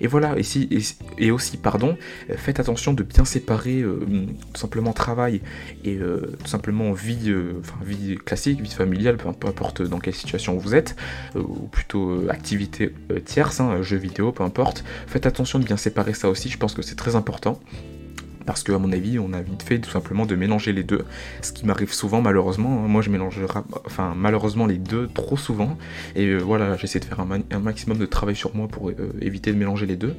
Et 0.00 0.06
voilà, 0.06 0.34
et, 0.38 0.78
et, 1.18 1.30
aussi, 1.30 1.58
pardon, 1.58 1.96
euh, 2.30 2.34
faites 2.36 2.58
attention 2.58 2.94
de 2.94 3.02
bien 3.02 3.24
séparer 3.24 3.82
tout 3.82 4.58
simplement 4.58 4.92
travail 4.92 5.40
et 5.84 5.98
tout 5.98 6.46
simplement 6.46 6.92
vie, 6.92 7.34
enfin, 7.60 7.76
vie 7.84 8.16
classique, 8.16 8.60
vie 8.60 8.70
familiale, 8.70 9.16
peu, 9.16 9.28
importe 9.28 9.82
dans 9.82 9.98
quelle 9.98 10.14
situation 10.14 10.56
vous 10.56 10.74
êtes, 10.74 10.96
ou 11.34 11.66
plutôt 11.68 12.28
activité 12.28 12.92
tierce, 13.24 13.60
hein, 13.60 13.82
jeux 13.82 13.96
vidéo, 13.96 14.32
peu 14.32 14.42
importe. 14.42 14.84
Faites 15.06 15.26
attention 15.26 15.58
de 15.58 15.64
bien 15.64 15.76
séparer 15.76 16.14
ça 16.14 16.28
aussi, 16.28 16.48
je 16.48 16.58
pense 16.58 16.74
que 16.74 16.82
c'est 16.82 16.96
très 16.96 17.16
important 17.16 17.60
parce 18.48 18.62
qu'à 18.62 18.78
mon 18.78 18.92
avis, 18.92 19.18
on 19.18 19.34
a 19.34 19.42
vite 19.42 19.62
fait 19.62 19.78
tout 19.78 19.90
simplement 19.90 20.24
de 20.24 20.34
mélanger 20.34 20.72
les 20.72 20.82
deux, 20.82 21.04
ce 21.42 21.52
qui 21.52 21.66
m'arrive 21.66 21.92
souvent 21.92 22.22
malheureusement. 22.22 22.82
Hein. 22.82 22.88
Moi, 22.88 23.02
je 23.02 23.10
mélange 23.10 23.38
enfin 23.84 24.14
malheureusement 24.16 24.64
les 24.64 24.78
deux 24.78 25.06
trop 25.12 25.36
souvent, 25.36 25.76
et 26.16 26.24
euh, 26.24 26.38
voilà, 26.38 26.74
j'essaie 26.78 26.98
de 26.98 27.04
faire 27.04 27.20
un, 27.20 27.58
maximum 27.58 27.98
de 27.98 28.06
travail 28.06 28.36
sur 28.36 28.56
moi 28.56 28.66
pour 28.66 28.88
euh, 28.88 28.94
éviter 29.20 29.52
de 29.52 29.58
mélanger 29.58 29.84
les 29.84 29.96
deux. 29.96 30.16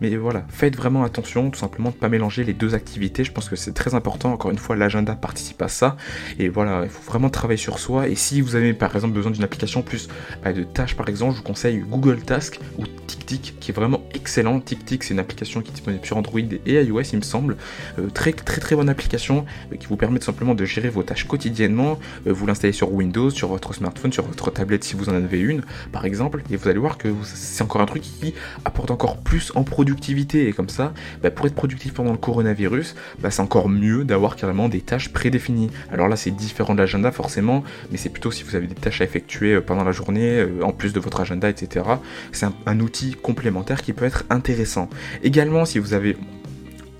Mais 0.00 0.16
voilà, 0.16 0.44
faites 0.48 0.76
vraiment 0.76 1.02
attention, 1.02 1.50
tout 1.50 1.58
simplement 1.58 1.90
de 1.90 1.94
ne 1.94 2.00
pas 2.00 2.08
mélanger 2.08 2.44
les 2.44 2.52
deux 2.52 2.74
activités. 2.74 3.24
Je 3.24 3.32
pense 3.32 3.48
que 3.48 3.56
c'est 3.56 3.72
très 3.72 3.94
important. 3.94 4.32
Encore 4.32 4.50
une 4.50 4.58
fois, 4.58 4.76
l'agenda 4.76 5.14
participe 5.14 5.60
à 5.62 5.68
ça, 5.68 5.96
et 6.38 6.48
voilà, 6.48 6.82
il 6.84 6.90
faut 6.90 7.02
vraiment 7.10 7.30
travailler 7.30 7.58
sur 7.58 7.78
soi. 7.78 8.08
Et 8.08 8.14
si 8.14 8.40
vous 8.40 8.56
avez 8.56 8.74
par 8.74 8.94
exemple 8.94 9.14
besoin 9.14 9.30
d'une 9.30 9.44
application 9.44 9.82
plus 9.82 10.08
bah, 10.42 10.52
de 10.52 10.62
tâches, 10.62 10.96
par 10.96 11.08
exemple, 11.08 11.32
je 11.32 11.38
vous 11.38 11.44
conseille 11.44 11.78
Google 11.78 12.20
Task 12.20 12.60
ou 12.78 12.84
TickTick, 13.06 13.56
qui 13.60 13.70
est 13.70 13.74
vraiment 13.74 14.02
excellent. 14.14 14.60
TickTick, 14.60 15.04
c'est 15.04 15.14
une 15.14 15.20
application 15.20 15.60
qui 15.60 15.70
est 15.70 15.74
disponible 15.74 16.04
sur 16.04 16.16
Android 16.16 16.40
et 16.40 16.82
iOS, 16.82 17.02
il 17.12 17.18
me 17.18 17.22
semble. 17.22 17.56
Euh, 17.98 18.08
très 18.08 18.32
très 18.32 18.60
très 18.60 18.76
bonne 18.76 18.88
application 18.88 19.44
euh, 19.72 19.76
qui 19.76 19.86
vous 19.86 19.96
permet 19.96 20.18
tout 20.18 20.26
simplement 20.26 20.54
de 20.54 20.64
gérer 20.64 20.88
vos 20.88 21.02
tâches 21.02 21.24
quotidiennement. 21.24 21.98
Euh, 22.26 22.32
vous 22.32 22.46
l'installez 22.46 22.72
sur 22.72 22.92
Windows, 22.92 23.30
sur 23.30 23.48
votre 23.48 23.74
smartphone, 23.74 24.12
sur 24.12 24.24
votre 24.24 24.50
tablette 24.50 24.84
si 24.84 24.94
vous 24.94 25.08
en 25.08 25.14
avez 25.14 25.40
une 25.40 25.62
par 25.92 26.04
exemple, 26.04 26.42
et 26.50 26.56
vous 26.56 26.68
allez 26.68 26.78
voir 26.78 26.98
que 26.98 27.08
c'est 27.24 27.62
encore 27.62 27.80
un 27.80 27.86
truc 27.86 28.02
qui 28.02 28.34
apporte 28.64 28.90
encore 28.90 29.18
plus 29.18 29.52
en 29.54 29.64
productivité. 29.88 30.48
Et 30.48 30.52
comme 30.52 30.68
ça, 30.68 30.92
bah, 31.22 31.30
pour 31.30 31.46
être 31.46 31.54
productif 31.54 31.94
pendant 31.94 32.12
le 32.12 32.18
coronavirus, 32.18 32.94
bah, 33.20 33.30
c'est 33.30 33.42
encore 33.42 33.68
mieux 33.68 34.04
d'avoir 34.04 34.36
carrément 34.36 34.68
des 34.68 34.80
tâches 34.80 35.08
prédéfinies. 35.10 35.70
Alors 35.90 36.08
là, 36.08 36.16
c'est 36.16 36.30
différent 36.30 36.74
de 36.74 36.80
l'agenda 36.80 37.10
forcément, 37.10 37.64
mais 37.90 37.96
c'est 37.96 38.10
plutôt 38.10 38.30
si 38.30 38.42
vous 38.42 38.54
avez 38.54 38.66
des 38.66 38.74
tâches 38.74 39.00
à 39.00 39.04
effectuer 39.04 39.60
pendant 39.60 39.84
la 39.84 39.92
journée, 39.92 40.46
en 40.62 40.72
plus 40.72 40.92
de 40.92 41.00
votre 41.00 41.20
agenda, 41.20 41.48
etc. 41.48 41.86
C'est 42.32 42.46
un 42.66 42.80
outil 42.80 43.14
complémentaire 43.14 43.82
qui 43.82 43.92
peut 43.92 44.04
être 44.04 44.24
intéressant. 44.30 44.88
Également, 45.22 45.64
si 45.64 45.78
vous 45.78 45.94
avez 45.94 46.16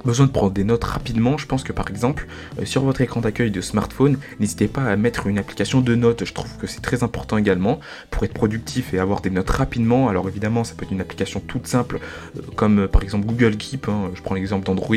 besoin 0.05 0.27
de 0.27 0.33
prendre 0.33 0.53
des 0.53 0.65
notes 0.65 0.85
rapidement, 0.85 1.39
je 1.39 1.47
pense 1.47 1.63
que 1.63 1.73
par 1.73 1.89
exemple, 1.89 2.27
euh, 2.59 2.65
sur 2.65 2.83
votre 2.83 3.01
écran 3.01 3.21
d'accueil 3.21 3.51
de 3.51 3.61
smartphone, 3.61 4.19
n'hésitez 4.41 4.69
pas 4.69 4.85
à 4.85 4.97
mettre 4.97 5.27
une 5.27 5.39
application 5.39 5.81
de 5.81 5.95
notes. 5.95 6.25
Je 6.25 6.33
trouve 6.33 6.57
que 6.57 6.67
c'est 6.67 6.81
très 6.81 7.03
important 7.03 7.37
également 7.37 7.81
pour 8.11 8.25
être 8.25 8.35
productif 8.35 8.95
et 8.95 8.99
avoir 8.99 9.21
des 9.21 9.31
notes 9.31 9.51
rapidement. 9.51 10.09
Alors 10.09 10.29
évidemment, 10.29 10.65
ça 10.65 10.75
peut 10.75 10.85
être 10.85 10.93
une 10.93 11.01
application 11.01 11.41
toute 11.41 11.67
simple, 11.67 11.99
euh, 12.37 12.41
comme 12.57 12.81
euh, 12.81 12.89
par 12.89 13.03
exemple 13.03 13.27
Google 13.27 13.57
Keep, 13.57 13.89
hein, 13.89 14.11
je 14.15 14.23
prends 14.23 14.35
l'exemple 14.35 14.67
d'Android, 14.67 14.97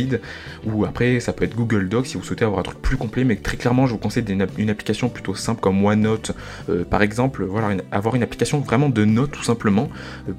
ou 0.65 0.85
après 0.85 1.19
ça 1.19 1.33
peut 1.33 1.45
être 1.45 1.55
Google 1.55 1.89
Docs 1.89 2.07
si 2.07 2.17
vous 2.17 2.23
souhaitez 2.23 2.45
avoir 2.45 2.59
un 2.59 2.63
truc 2.63 2.81
plus 2.81 2.97
complet, 2.97 3.23
mais 3.23 3.35
très 3.35 3.57
clairement, 3.57 3.87
je 3.87 3.93
vous 3.93 3.97
conseille 3.97 4.23
une, 4.29 4.69
application 4.69 5.09
plutôt 5.09 5.35
simple 5.35 5.61
comme 5.61 5.83
OneNote, 5.83 6.31
par 6.89 7.01
exemple. 7.01 7.43
Voilà, 7.43 7.75
avoir 7.91 8.15
une 8.15 8.23
application 8.23 8.59
vraiment 8.59 8.89
de 8.89 9.03
notes 9.05 9.31
tout 9.31 9.43
simplement 9.43 9.89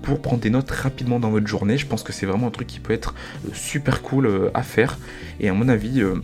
pour 0.02 0.20
prendre 0.20 0.40
des 0.40 0.50
notes 0.50 0.70
rapidement 0.70 1.18
dans 1.18 1.30
votre 1.30 1.46
journée. 1.46 1.76
Je 1.76 1.86
pense 1.86 2.02
que 2.02 2.12
c'est 2.12 2.26
vraiment 2.26 2.46
un 2.46 2.50
truc 2.50 2.68
qui 2.68 2.80
peut 2.80 2.92
être 2.92 3.14
super 3.52 4.02
cool 4.02 4.50
à 4.54 4.62
faire. 4.62 4.98
Et 5.40 5.48
à 5.48 5.54
mon 5.54 5.68
avis, 5.68 6.02
euh, 6.02 6.16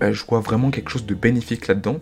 bah, 0.00 0.12
je 0.12 0.24
vois 0.24 0.40
vraiment 0.40 0.70
quelque 0.70 0.90
chose 0.90 1.06
de 1.06 1.14
bénéfique 1.14 1.66
là-dedans. 1.66 1.98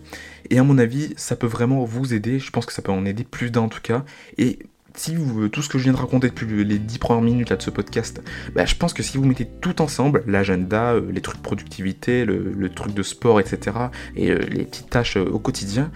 Et 0.49 0.59
à 0.59 0.63
mon 0.63 0.77
avis, 0.77 1.13
ça 1.17 1.35
peut 1.35 1.47
vraiment 1.47 1.83
vous 1.83 2.13
aider. 2.13 2.39
Je 2.39 2.51
pense 2.51 2.65
que 2.65 2.73
ça 2.73 2.81
peut 2.81 2.91
en 2.91 3.05
aider 3.05 3.23
plus 3.23 3.51
d'un 3.51 3.61
en 3.61 3.69
tout 3.69 3.81
cas. 3.81 4.05
Et 4.37 4.59
si 4.97 5.15
vous, 5.15 5.47
tout 5.49 5.61
ce 5.61 5.69
que 5.69 5.77
je 5.77 5.83
viens 5.83 5.93
de 5.93 5.97
raconter 5.97 6.29
depuis 6.29 6.63
les 6.63 6.79
10 6.79 6.97
premières 6.97 7.21
minutes 7.21 7.49
là, 7.49 7.55
de 7.55 7.61
ce 7.61 7.69
podcast, 7.69 8.21
bah, 8.55 8.65
je 8.65 8.75
pense 8.75 8.93
que 8.93 9.03
si 9.03 9.17
vous 9.17 9.25
mettez 9.25 9.45
tout 9.45 9.81
ensemble, 9.81 10.23
l'agenda, 10.27 10.93
euh, 10.93 11.11
les 11.11 11.21
trucs 11.21 11.41
productivité, 11.41 12.25
le, 12.25 12.69
truc 12.69 12.93
de 12.93 13.03
sport, 13.03 13.39
etc., 13.39 13.77
et 14.15 14.31
euh, 14.31 14.39
les 14.49 14.65
petites 14.65 14.89
tâches 14.89 15.17
au 15.17 15.39
quotidien, 15.39 15.91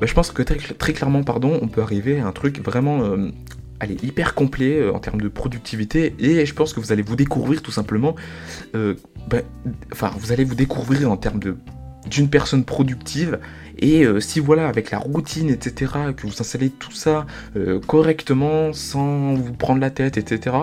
bah, 0.00 0.06
je 0.06 0.14
pense 0.14 0.30
que 0.30 0.42
très, 0.42 0.56
très, 0.56 0.92
clairement, 0.92 1.24
pardon, 1.24 1.58
on 1.60 1.68
peut 1.68 1.82
arriver 1.82 2.20
à 2.20 2.26
un 2.26 2.32
truc 2.32 2.60
vraiment 2.64 3.02
allez, 3.80 3.96
hyper 4.02 4.34
complet 4.34 4.88
en 4.88 4.98
termes 4.98 5.20
de 5.20 5.28
productivité 5.28 6.14
et 6.18 6.44
je 6.46 6.54
pense 6.54 6.72
que 6.72 6.80
vous 6.80 6.92
allez 6.92 7.02
vous 7.02 7.16
découvrir 7.16 7.62
tout 7.62 7.70
simplement, 7.70 8.16
bah, 8.74 9.38
enfin 9.92 10.10
vous 10.18 10.32
allez 10.32 10.44
vous 10.44 10.54
découvrir 10.54 11.10
en 11.10 11.16
termes 11.16 11.38
de 11.38 11.56
d'une 12.06 12.30
personne 12.30 12.64
productive 12.64 13.38
et 13.78 14.04
euh, 14.04 14.20
si 14.20 14.40
voilà 14.40 14.68
avec 14.68 14.90
la 14.90 14.98
routine 14.98 15.50
etc 15.50 15.92
que 16.16 16.26
vous 16.26 16.34
installez 16.40 16.70
tout 16.70 16.92
ça 16.92 17.26
euh, 17.56 17.80
correctement 17.80 18.72
sans 18.72 19.34
vous 19.34 19.52
prendre 19.52 19.80
la 19.80 19.90
tête 19.90 20.16
etc 20.16 20.56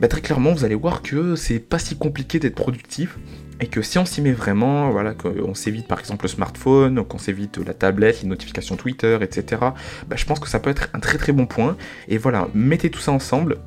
bah, 0.00 0.08
très 0.08 0.20
clairement 0.20 0.52
vous 0.52 0.64
allez 0.64 0.74
voir 0.74 1.02
que 1.02 1.36
c'est 1.36 1.58
pas 1.58 1.78
si 1.78 1.96
compliqué 1.96 2.38
d'être 2.38 2.54
productif 2.54 3.18
et 3.60 3.66
que 3.66 3.82
si 3.82 3.98
on 3.98 4.04
s'y 4.04 4.20
met 4.22 4.32
vraiment, 4.32 4.90
voilà, 4.90 5.14
qu'on 5.14 5.54
s'évite 5.54 5.86
par 5.86 6.00
exemple 6.00 6.24
le 6.24 6.28
smartphone, 6.28 7.04
qu'on 7.04 7.18
s'évite 7.18 7.58
la 7.58 7.74
tablette, 7.74 8.22
les 8.22 8.28
notifications 8.28 8.76
Twitter, 8.76 9.18
etc., 9.20 9.62
bah, 10.06 10.16
je 10.16 10.24
pense 10.24 10.38
que 10.38 10.48
ça 10.48 10.60
peut 10.60 10.70
être 10.70 10.88
un 10.94 11.00
très 11.00 11.18
très 11.18 11.32
bon 11.32 11.46
point. 11.46 11.76
Et 12.08 12.18
voilà, 12.18 12.48
mettez 12.54 12.90
tout 12.90 13.00
ça 13.00 13.12
ensemble, 13.12 13.58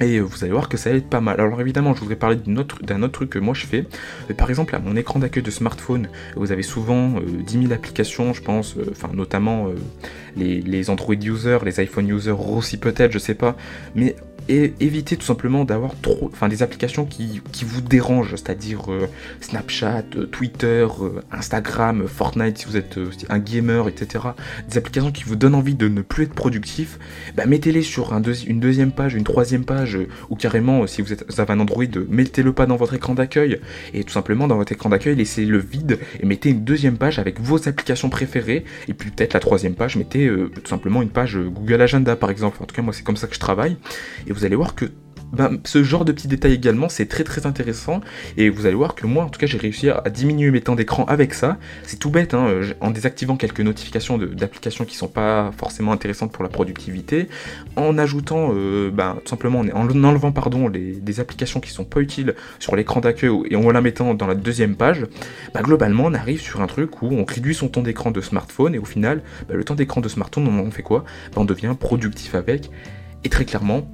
et 0.00 0.20
vous 0.20 0.42
allez 0.42 0.52
voir 0.52 0.68
que 0.68 0.76
ça 0.76 0.90
va 0.90 0.96
être 0.96 1.08
pas 1.08 1.20
mal. 1.20 1.40
Alors 1.40 1.60
évidemment, 1.60 1.94
je 1.94 2.00
voudrais 2.00 2.16
parler 2.16 2.36
d'un 2.36 2.56
autre, 2.56 2.78
autre, 2.82 3.08
truc 3.08 3.30
que 3.30 3.38
moi 3.38 3.54
je 3.54 3.66
fais. 3.66 3.86
Euh, 4.30 4.34
par 4.34 4.50
exemple, 4.50 4.74
à 4.74 4.78
mon 4.78 4.96
écran 4.96 5.18
d'accueil 5.18 5.42
de 5.42 5.50
smartphone, 5.50 6.08
vous 6.36 6.52
avez 6.52 6.62
souvent 6.62 7.20
10 7.20 7.56
euh, 7.56 7.62
000 7.62 7.72
applications, 7.72 8.32
je 8.32 8.42
pense, 8.42 8.76
euh, 8.76 8.86
enfin 8.90 9.10
notamment 9.12 9.68
les, 10.36 10.60
les, 10.60 10.90
Android 10.90 11.14
users, 11.14 11.58
les 11.64 11.80
iPhone 11.80 12.08
users 12.08 12.32
aussi 12.32 12.76
peut-être, 12.76 13.12
je 13.12 13.18
sais 13.18 13.34
pas. 13.34 13.56
Mais 13.94 14.16
et 14.48 14.74
évitez 14.80 15.16
tout 15.16 15.24
simplement 15.24 15.64
d'avoir 15.64 15.98
trop, 16.00 16.30
enfin 16.32 16.48
des 16.48 16.62
applications 16.62 17.06
qui, 17.06 17.40
vous 17.62 17.80
dérangent, 17.80 18.32
c'est-à-dire 18.32 18.92
euh, 18.92 19.08
Snapchat, 19.40 20.04
euh, 20.16 20.26
Twitter, 20.26 20.86
euh, 21.00 21.20
Instagram, 21.32 22.06
Fortnite 22.06 22.58
si 22.58 22.66
vous 22.66 22.76
êtes 22.76 22.98
un 23.28 23.38
gamer, 23.38 23.88
etc. 23.88 24.24
Des 24.68 24.78
applications 24.78 25.12
qui 25.12 25.24
vous 25.24 25.36
donnent 25.36 25.54
envie 25.54 25.74
de 25.74 25.88
ne 25.88 26.02
plus 26.02 26.24
être 26.24 26.34
productif, 26.34 26.98
bah, 27.36 27.46
mettez-les 27.46 27.82
sur 27.82 28.12
un 28.12 28.22
une 28.46 28.60
deuxième 28.60 28.90
page, 28.90 29.14
une 29.14 29.24
troisième 29.24 29.64
page, 29.64 29.98
ou 30.30 30.36
carrément 30.36 30.86
si 30.86 31.02
vous, 31.02 31.12
êtes, 31.12 31.38
avez 31.38 31.52
un 31.52 31.60
Android, 31.60 31.84
mettez-le 32.08 32.52
pas 32.52 32.64
dans 32.66 32.76
votre 32.76 32.94
écran 32.94 33.14
d'accueil, 33.14 33.60
et 33.92 34.02
tout 34.04 34.12
simplement 34.12 34.48
dans 34.48 34.56
votre 34.56 34.72
écran 34.72 34.88
d'accueil, 34.88 35.14
laissez-le 35.14 35.58
vide 35.58 35.98
et 36.20 36.26
mettez 36.26 36.50
une 36.50 36.64
deuxième 36.64 36.96
page 36.96 37.18
avec 37.18 37.40
vos 37.40 37.68
applications 37.68 38.08
préférées, 38.08 38.64
et 38.88 38.94
puis 38.94 39.10
peut-être 39.10 39.34
la 39.34 39.40
troisième 39.40 39.74
page, 39.74 39.96
mettez 39.96 40.26
tout 40.26 40.68
simplement 40.68 41.02
une 41.02 41.10
page 41.10 41.38
Google 41.38 41.82
Agenda 41.82 42.16
par 42.16 42.30
exemple. 42.30 42.58
En 42.62 42.66
tout 42.66 42.74
cas, 42.74 42.82
moi 42.82 42.94
c'est 42.94 43.04
comme 43.04 43.16
ça 43.16 43.26
que 43.26 43.34
je 43.34 43.40
travaille. 43.40 43.76
Vous 44.34 44.44
allez 44.44 44.56
voir 44.56 44.74
que 44.74 44.86
ben, 45.34 45.58
ce 45.64 45.82
genre 45.82 46.04
de 46.04 46.12
petits 46.12 46.28
détails 46.28 46.52
également, 46.52 46.88
c'est 46.88 47.06
très 47.06 47.24
très 47.24 47.46
intéressant. 47.46 48.00
Et 48.36 48.50
vous 48.50 48.66
allez 48.66 48.76
voir 48.76 48.94
que 48.94 49.06
moi, 49.06 49.24
en 49.24 49.28
tout 49.28 49.40
cas, 49.40 49.46
j'ai 49.46 49.58
réussi 49.58 49.90
à 49.90 50.08
diminuer 50.08 50.50
mes 50.50 50.60
temps 50.60 50.76
d'écran 50.76 51.04
avec 51.06 51.34
ça. 51.34 51.58
C'est 51.82 51.98
tout 51.98 52.10
bête, 52.10 52.34
hein, 52.34 52.60
en 52.80 52.90
désactivant 52.90 53.36
quelques 53.36 53.60
notifications 53.60 54.16
d'applications 54.16 54.84
qui 54.84 54.96
sont 54.96 55.08
pas 55.08 55.50
forcément 55.56 55.90
intéressantes 55.90 56.30
pour 56.30 56.44
la 56.44 56.50
productivité, 56.50 57.28
en 57.74 57.98
ajoutant, 57.98 58.52
euh, 58.54 58.90
ben, 58.90 59.16
tout 59.24 59.30
simplement, 59.30 59.60
en 59.60 60.04
enlevant 60.04 60.30
pardon, 60.30 60.68
les, 60.68 60.92
des 60.92 61.20
applications 61.20 61.60
qui 61.60 61.70
sont 61.70 61.84
pas 61.84 62.00
utiles 62.00 62.34
sur 62.60 62.76
l'écran 62.76 63.00
d'accueil 63.00 63.32
et 63.50 63.56
en 63.56 63.70
la 63.70 63.80
mettant 63.80 64.14
dans 64.14 64.26
la 64.26 64.36
deuxième 64.36 64.76
page, 64.76 65.04
ben, 65.52 65.62
globalement, 65.62 66.04
on 66.06 66.14
arrive 66.14 66.40
sur 66.40 66.60
un 66.60 66.66
truc 66.68 67.02
où 67.02 67.08
on 67.08 67.24
réduit 67.24 67.54
son 67.54 67.68
temps 67.68 67.82
d'écran 67.82 68.12
de 68.12 68.20
smartphone 68.20 68.74
et 68.74 68.78
au 68.78 68.84
final, 68.84 69.22
le 69.52 69.64
temps 69.64 69.74
d'écran 69.74 70.00
de 70.00 70.08
smartphone, 70.08 70.46
on 70.46 70.70
fait 70.70 70.82
quoi? 70.82 71.04
On 71.34 71.44
devient 71.44 71.74
productif 71.78 72.36
avec. 72.36 72.70
Et 73.24 73.30
très 73.30 73.46
clairement, 73.46 73.88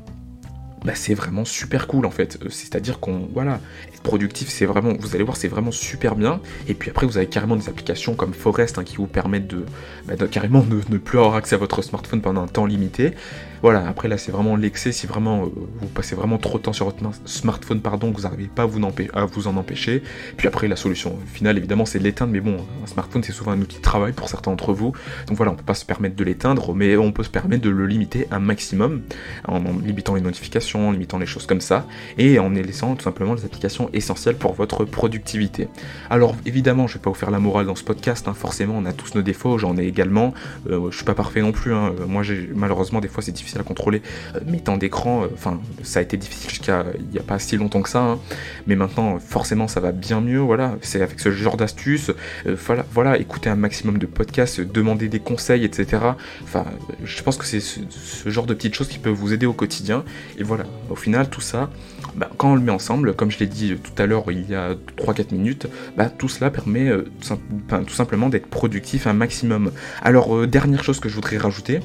bah, 0.84 0.94
c'est 0.94 1.14
vraiment 1.14 1.44
super 1.44 1.86
cool 1.86 2.06
en 2.06 2.10
fait. 2.10 2.38
Euh, 2.42 2.48
c'est-à-dire 2.50 3.00
qu'on, 3.00 3.28
voilà, 3.32 3.60
être 3.92 4.02
productif, 4.02 4.48
c'est 4.48 4.66
vraiment, 4.66 4.94
vous 4.98 5.14
allez 5.14 5.24
voir, 5.24 5.36
c'est 5.36 5.48
vraiment 5.48 5.72
super 5.72 6.16
bien. 6.16 6.40
Et 6.68 6.74
puis 6.74 6.90
après, 6.90 7.06
vous 7.06 7.16
avez 7.16 7.26
carrément 7.26 7.56
des 7.56 7.68
applications 7.68 8.14
comme 8.14 8.32
Forest 8.32 8.78
hein, 8.78 8.84
qui 8.84 8.96
vous 8.96 9.06
permettent 9.06 9.48
de, 9.48 9.64
bah, 10.06 10.14
carrément 10.30 10.64
ne 10.88 10.98
plus 10.98 11.18
avoir 11.18 11.34
accès 11.34 11.54
à 11.54 11.58
votre 11.58 11.82
smartphone 11.82 12.20
pendant 12.20 12.42
un 12.42 12.48
temps 12.48 12.66
limité. 12.66 13.12
Voilà, 13.62 13.86
après 13.86 14.08
là 14.08 14.16
c'est 14.16 14.32
vraiment 14.32 14.56
l'excès, 14.56 14.90
si 14.90 15.06
vraiment 15.06 15.44
euh, 15.44 15.48
vous 15.80 15.88
passez 15.88 16.14
vraiment 16.14 16.38
trop 16.38 16.56
de 16.56 16.62
temps 16.62 16.72
sur 16.72 16.86
votre 16.86 17.04
smartphone, 17.26 17.82
pardon, 17.82 18.10
que 18.10 18.16
vous 18.16 18.22
n'arrivez 18.22 18.46
pas 18.46 18.62
à 18.62 18.66
vous, 18.66 19.46
en 19.46 19.56
empêcher. 19.56 20.02
Puis 20.38 20.48
après 20.48 20.66
la 20.66 20.76
solution 20.76 21.18
finale 21.26 21.58
évidemment 21.58 21.84
c'est 21.84 21.98
de 21.98 22.04
l'éteindre, 22.04 22.32
mais 22.32 22.40
bon, 22.40 22.56
un 22.82 22.86
smartphone 22.86 23.22
c'est 23.22 23.32
souvent 23.32 23.52
un 23.52 23.60
outil 23.60 23.76
de 23.76 23.82
travail 23.82 24.12
pour 24.12 24.30
certains 24.30 24.50
d'entre 24.50 24.72
vous. 24.72 24.92
Donc 25.26 25.36
voilà, 25.36 25.52
on 25.52 25.56
peut 25.56 25.64
pas 25.64 25.74
se 25.74 25.84
permettre 25.84 26.16
de 26.16 26.24
l'éteindre, 26.24 26.74
mais 26.74 26.96
on 26.96 27.12
peut 27.12 27.22
se 27.22 27.28
permettre 27.28 27.62
de 27.62 27.68
le 27.68 27.86
limiter 27.86 28.26
un 28.30 28.38
maximum, 28.38 29.02
en, 29.46 29.60
limitant 29.84 30.14
les 30.14 30.22
notifications, 30.22 30.88
en 30.88 30.92
limitant 30.92 31.18
les 31.18 31.26
choses 31.26 31.46
comme 31.46 31.60
ça, 31.60 31.86
et 32.16 32.38
en 32.38 32.48
laissant 32.48 32.94
tout 32.94 33.04
simplement 33.04 33.34
les 33.34 33.44
applications 33.44 33.90
essentielles 33.92 34.36
pour 34.36 34.54
votre 34.54 34.86
productivité. 34.86 35.68
Alors 36.08 36.34
évidemment, 36.46 36.86
je 36.86 36.94
vais 36.94 37.00
pas 37.00 37.10
vous 37.10 37.16
faire 37.16 37.30
la 37.30 37.40
morale 37.40 37.66
dans 37.66 37.74
ce 37.74 37.84
podcast, 37.84 38.26
hein. 38.26 38.34
forcément 38.34 38.74
on 38.78 38.86
a 38.86 38.94
tous 38.94 39.14
nos 39.14 39.22
défauts, 39.22 39.58
j'en 39.58 39.76
ai 39.76 39.84
également, 39.84 40.32
euh, 40.70 40.90
je 40.90 40.96
suis 40.96 41.04
pas 41.04 41.14
parfait 41.14 41.42
non 41.42 41.52
plus, 41.52 41.74
hein. 41.74 41.92
moi 42.08 42.22
j'ai 42.22 42.48
malheureusement 42.54 43.00
des 43.00 43.08
fois 43.08 43.22
c'est 43.22 43.32
difficile 43.32 43.49
à 43.58 43.62
contrôler 43.62 44.02
euh, 44.34 44.40
mes 44.46 44.60
temps 44.60 44.76
d'écran. 44.76 45.24
Euh, 45.24 45.28
enfin, 45.34 45.60
ça 45.82 46.00
a 46.00 46.02
été 46.02 46.16
difficile 46.16 46.50
jusqu'à 46.50 46.84
il 46.98 47.10
n'y 47.10 47.18
a 47.18 47.22
pas 47.22 47.38
si 47.38 47.56
longtemps 47.56 47.82
que 47.82 47.88
ça, 47.88 48.00
hein. 48.00 48.18
mais 48.66 48.76
maintenant 48.76 49.18
forcément 49.18 49.68
ça 49.68 49.80
va 49.80 49.92
bien 49.92 50.20
mieux. 50.20 50.38
Voilà, 50.38 50.76
c'est 50.82 51.02
avec 51.02 51.20
ce 51.20 51.30
genre 51.30 51.56
d'astuces. 51.56 52.10
Euh, 52.46 52.56
voilà, 52.66 52.84
voilà, 52.92 53.18
écouter 53.18 53.50
un 53.50 53.56
maximum 53.56 53.98
de 53.98 54.06
podcasts, 54.06 54.60
demander 54.60 55.08
des 55.08 55.20
conseils, 55.20 55.64
etc. 55.64 56.02
Enfin, 56.42 56.64
je 57.04 57.22
pense 57.22 57.36
que 57.36 57.44
c'est 57.44 57.60
ce, 57.60 58.28
genre 58.28 58.46
de 58.46 58.54
petites 58.54 58.74
choses 58.74 58.88
qui 58.88 58.98
peuvent 58.98 59.14
vous 59.14 59.32
aider 59.32 59.46
au 59.46 59.52
quotidien. 59.52 60.04
Et 60.38 60.42
voilà, 60.42 60.64
au 60.88 60.96
final, 60.96 61.28
tout 61.28 61.40
ça, 61.40 61.70
bah, 62.14 62.30
quand 62.36 62.52
on 62.52 62.54
le 62.54 62.60
met 62.60 62.72
ensemble, 62.72 63.14
comme 63.14 63.30
je 63.30 63.38
l'ai 63.38 63.46
dit 63.46 63.76
tout 63.82 64.02
à 64.02 64.06
l'heure 64.06 64.24
il 64.30 64.48
y 64.48 64.54
a 64.54 64.74
3-4 64.96 65.32
minutes, 65.32 65.66
bah, 65.96 66.08
tout 66.10 66.28
cela 66.28 66.50
permet 66.50 66.90
tout, 67.20 67.94
simplement 67.94 68.28
d'être 68.28 68.46
productif 68.46 69.06
un 69.06 69.12
maximum. 69.12 69.72
Alors, 70.02 70.46
dernière 70.46 70.84
chose 70.84 71.00
que 71.00 71.08
je 71.08 71.14
voudrais 71.14 71.38
rajouter, 71.38 71.80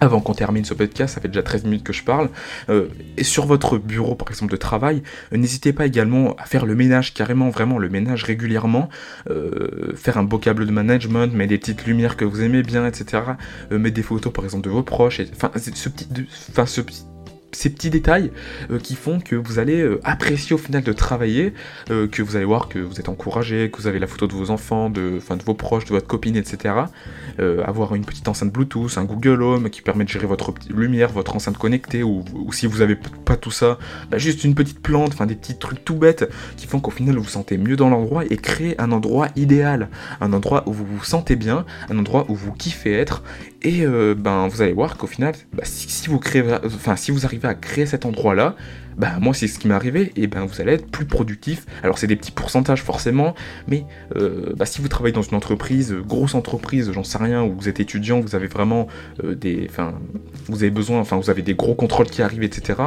avant 0.00 0.20
qu'on 0.20 0.34
termine 0.34 0.64
ce 0.64 0.74
podcast, 0.74 1.14
ça 1.14 1.20
fait 1.20 1.28
déjà 1.28 1.42
13 1.42 1.64
minutes 1.64 1.84
que 1.84 1.92
je 1.92 2.02
parle, 2.04 2.28
euh, 2.68 2.88
et 3.16 3.24
sur 3.24 3.46
votre 3.46 3.78
bureau 3.78 4.14
par 4.14 4.28
exemple 4.30 4.52
de 4.52 4.56
travail, 4.56 5.02
euh, 5.32 5.36
n'hésitez 5.36 5.72
pas 5.72 5.86
également 5.86 6.34
à 6.36 6.44
faire 6.44 6.66
le 6.66 6.74
ménage 6.74 7.14
carrément, 7.14 7.50
vraiment 7.50 7.78
le 7.78 7.88
ménage 7.88 8.24
régulièrement, 8.24 8.88
euh, 9.30 9.94
faire 9.96 10.18
un 10.18 10.24
beau 10.24 10.38
câble 10.38 10.66
de 10.66 10.72
management, 10.72 11.32
mettre 11.34 11.50
des 11.50 11.58
petites 11.58 11.86
lumières 11.86 12.16
que 12.16 12.24
vous 12.24 12.42
aimez 12.42 12.62
bien, 12.62 12.86
etc. 12.86 13.22
mettre 13.70 13.94
des 13.94 14.02
photos 14.02 14.32
par 14.32 14.44
exemple 14.44 14.64
de 14.64 14.70
vos 14.70 14.82
proches, 14.82 15.20
enfin 15.32 15.50
ce 15.56 15.88
petit, 15.88 16.08
enfin 16.50 16.66
ce 16.66 16.80
petit 16.80 17.04
ces 17.54 17.70
petits 17.70 17.90
détails 17.90 18.30
euh, 18.70 18.78
qui 18.78 18.94
font 18.94 19.20
que 19.20 19.36
vous 19.36 19.58
allez 19.58 19.80
euh, 19.80 20.00
apprécier 20.04 20.54
au 20.54 20.58
final 20.58 20.82
de 20.82 20.92
travailler, 20.92 21.54
euh, 21.90 22.06
que 22.08 22.22
vous 22.22 22.36
allez 22.36 22.44
voir 22.44 22.68
que 22.68 22.78
vous 22.78 23.00
êtes 23.00 23.08
encouragé, 23.08 23.70
que 23.70 23.78
vous 23.78 23.86
avez 23.86 23.98
la 23.98 24.06
photo 24.06 24.26
de 24.26 24.32
vos 24.32 24.50
enfants, 24.50 24.90
de, 24.90 25.18
de 25.18 25.42
vos 25.44 25.54
proches, 25.54 25.84
de 25.84 25.90
votre 25.90 26.06
copine, 26.06 26.36
etc. 26.36 26.74
avoir 27.38 27.94
une 27.94 28.04
petite 28.04 28.28
enceinte 28.28 28.52
Bluetooth, 28.52 28.98
un 28.98 29.04
Google 29.04 29.42
Home 29.42 29.70
qui 29.70 29.82
permet 29.82 30.04
de 30.04 30.08
gérer 30.08 30.26
votre 30.26 30.54
lumière, 30.70 31.10
votre 31.10 31.34
enceinte 31.36 31.58
connectée, 31.58 32.02
ou, 32.02 32.24
si 32.52 32.66
vous 32.66 32.78
n'avez 32.78 32.96
pas 32.96 33.36
tout 33.36 33.50
ça, 33.50 33.78
bah, 34.10 34.18
juste 34.18 34.44
une 34.44 34.54
petite 34.54 34.80
plante, 34.80 35.20
des 35.24 35.34
petits 35.34 35.56
trucs 35.58 35.84
tout 35.84 35.96
bêtes 35.96 36.30
qui 36.56 36.66
font 36.66 36.80
qu'au 36.80 36.90
final 36.90 37.16
vous 37.16 37.22
vous 37.22 37.28
sentez 37.28 37.56
mieux 37.56 37.76
dans 37.76 37.88
l'endroit 37.88 38.24
et 38.28 38.36
créer 38.36 38.80
un 38.80 38.92
endroit 38.92 39.28
idéal, 39.36 39.88
un 40.20 40.32
endroit 40.32 40.64
où 40.66 40.72
vous 40.72 40.84
vous 40.84 41.04
sentez 41.04 41.36
bien, 41.36 41.64
un 41.88 41.98
endroit 41.98 42.26
où 42.28 42.34
vous 42.34 42.52
kiffez 42.52 42.92
être, 42.92 43.22
et 43.62 43.86
ben 43.86 44.48
vous 44.48 44.62
allez 44.62 44.72
voir 44.72 44.96
qu'au 44.96 45.06
final, 45.06 45.34
bah, 45.52 45.62
si, 45.64 46.08
vous 46.08 46.18
créez, 46.18 46.44
enfin 46.64 46.96
si 46.96 47.10
vous 47.10 47.24
arrivez 47.24 47.43
à 47.46 47.54
créer 47.54 47.86
cet 47.86 48.06
endroit-là, 48.06 48.56
bah 48.96 49.18
moi 49.20 49.34
c'est 49.34 49.48
ce 49.48 49.58
qui 49.58 49.68
m'est 49.68 49.74
arrivé, 49.74 50.12
et 50.16 50.26
ben 50.26 50.44
vous 50.44 50.60
allez 50.60 50.72
être 50.72 50.86
plus 50.86 51.04
productif. 51.04 51.66
Alors 51.82 51.98
c'est 51.98 52.06
des 52.06 52.16
petits 52.16 52.30
pourcentages 52.30 52.82
forcément, 52.82 53.34
mais 53.68 53.84
euh, 54.16 54.52
bah, 54.56 54.66
si 54.66 54.80
vous 54.80 54.88
travaillez 54.88 55.14
dans 55.14 55.22
une 55.22 55.36
entreprise, 55.36 55.92
euh, 55.92 56.00
grosse 56.00 56.34
entreprise, 56.34 56.92
j'en 56.92 57.04
sais 57.04 57.18
rien, 57.18 57.42
où 57.42 57.54
vous 57.54 57.68
êtes 57.68 57.80
étudiant, 57.80 58.20
vous 58.20 58.34
avez 58.34 58.46
vraiment 58.46 58.86
euh, 59.24 59.34
des, 59.34 59.66
enfin 59.68 59.94
vous 60.46 60.62
avez 60.62 60.70
besoin, 60.70 61.00
enfin 61.00 61.16
vous 61.16 61.30
avez 61.30 61.42
des 61.42 61.54
gros 61.54 61.74
contrôles 61.74 62.06
qui 62.06 62.22
arrivent, 62.22 62.42
etc. 62.42 62.78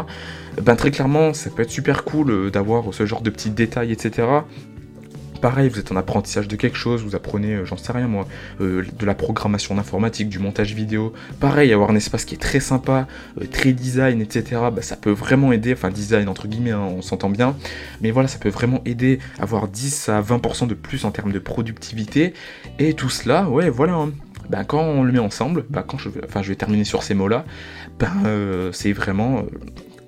Ben 0.62 0.76
très 0.76 0.92
clairement 0.92 1.34
ça 1.34 1.50
peut 1.50 1.64
être 1.64 1.72
super 1.72 2.04
cool 2.04 2.52
d'avoir 2.52 2.94
ce 2.94 3.06
genre 3.06 3.22
de 3.22 3.30
petits 3.30 3.50
détails, 3.50 3.92
etc. 3.92 4.28
Pareil, 5.41 5.70
vous 5.70 5.79
êtes 5.79 5.91
en 5.91 5.96
apprentissage 5.96 6.48
de 6.48 6.56
quelque 6.56 6.77
chose, 6.77 7.03
vous 7.03 7.15
apprenez, 7.15 7.56
euh, 7.56 7.65
j'en 7.65 7.77
sais 7.77 7.91
rien 7.91 8.08
moi, 8.08 8.27
euh, 8.62 8.84
de 8.98 9.06
la 9.06 9.13
programmation 9.13 9.75
d'informatique, 9.75 10.29
du 10.29 10.39
montage 10.39 10.74
vidéo. 10.74 11.13
Pareil, 11.39 11.72
avoir 11.74 11.91
un 11.91 11.96
espace 11.96 12.25
qui 12.25 12.36
est 12.36 12.39
très 12.39 12.60
sympa, 12.60 13.08
euh, 13.39 13.46
très 13.46 13.74
design, 13.74 14.22
etc. 14.22 14.62
Bah, 14.74 14.82
ça 14.82 14.96
peut 14.96 15.12
vraiment 15.12 15.51
aider, 15.51 15.74
enfin 15.74 15.89
design 15.89 16.27
entre 16.27 16.48
guillemets, 16.48 16.72
hein, 16.72 16.82
on 16.82 17.01
s'entend 17.01 17.29
bien. 17.29 17.56
Mais 18.01 18.12
voilà, 18.12 18.27
ça 18.27 18.39
peut 18.39 18.50
vraiment 18.50 18.82
aider 18.86 19.20
à 19.39 19.44
avoir 19.44 19.67
10 19.67 20.10
à 20.10 20.22
20% 20.22 20.67
de 20.67 20.74
plus 20.74 21.06
en 21.06 21.12
termes 21.12 21.32
de 21.32 21.39
productivité. 21.39 22.34
Et 22.79 22.94
tout 22.94 23.10
cela, 23.10 23.50
ouais, 23.50 23.70
voilà. 23.70 24.08
Ben, 24.50 24.63
quand 24.63 24.82
on 24.82 25.03
le 25.03 25.12
met 25.12 25.20
ensemble, 25.20 25.65
ben, 25.70 25.84
quand 25.84 25.98
je 25.98 26.10
vais 26.50 26.56
terminer 26.56 26.86
sur 26.86 27.03
ces 27.03 27.13
mots-là, 27.13 27.46
ben, 28.00 28.72
c'est 28.72 28.94
vraiment, 28.94 29.44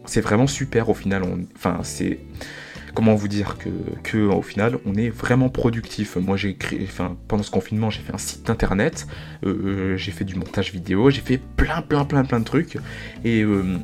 c'est 0.06 0.22
vraiment 0.22 0.48
super 0.48 0.90
au 0.90 0.94
final. 0.94 1.24
enfin, 1.56 1.80
c'est 1.84 2.20
comment 3.00 3.16
vous 3.16 3.30
dire 3.30 3.56
que, 4.04 4.18
au 4.26 4.42
final 4.42 4.78
on 4.86 4.94
est 4.96 5.08
vraiment 5.10 5.48
productif. 5.48 6.18
Moi 6.18 6.36
j'ai 6.36 6.56
créé, 6.56 6.82
enfin 6.84 7.16
pendant 7.30 7.44
ce 7.44 7.50
confinement 7.50 7.90
j'ai 7.90 8.02
fait 8.02 8.14
un 8.14 8.18
site 8.18 8.50
internet, 8.50 9.08
euh, 9.46 9.96
j'ai 9.96 10.12
fait 10.12 10.26
du 10.26 10.36
montage 10.36 10.74
vidéo, 10.74 11.10
j'ai 11.10 11.22
fait 11.22 11.40
plein 11.56 11.82
plein 11.82 12.04
plein 12.04 12.26
plein 12.26 12.42
de 12.42 12.44
trucs 12.44 12.78
et, 13.24 13.42
euh, 13.42 13.78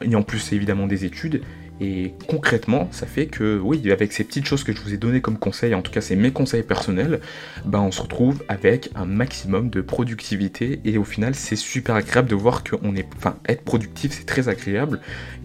et 0.00 0.12
en 0.16 0.24
plus 0.24 0.52
évidemment 0.52 0.88
des 0.88 1.04
études 1.04 1.40
et 1.80 2.14
concrètement, 2.26 2.88
ça 2.90 3.06
fait 3.06 3.26
que, 3.26 3.58
oui, 3.58 3.90
avec 3.92 4.12
ces 4.12 4.24
petites 4.24 4.46
choses 4.46 4.64
que 4.64 4.72
je 4.72 4.80
vous 4.80 4.92
ai 4.94 4.96
données 4.96 5.20
comme 5.20 5.38
conseils, 5.38 5.74
en 5.74 5.82
tout 5.82 5.92
cas 5.92 6.00
c'est 6.00 6.16
mes 6.16 6.32
conseils 6.32 6.62
personnels, 6.62 7.20
ben 7.64 7.80
on 7.80 7.92
se 7.92 8.02
retrouve 8.02 8.42
avec 8.48 8.90
un 8.94 9.04
maximum 9.04 9.70
de 9.70 9.80
productivité 9.80 10.80
et 10.84 10.98
au 10.98 11.04
final 11.04 11.34
c'est 11.34 11.56
super 11.56 11.94
agréable 11.94 12.28
de 12.28 12.34
voir 12.34 12.64
qu'on 12.64 12.96
est, 12.96 13.06
enfin, 13.16 13.36
être 13.48 13.62
productif 13.62 14.12
c'est 14.12 14.26
très 14.26 14.48
agréable. 14.48 15.00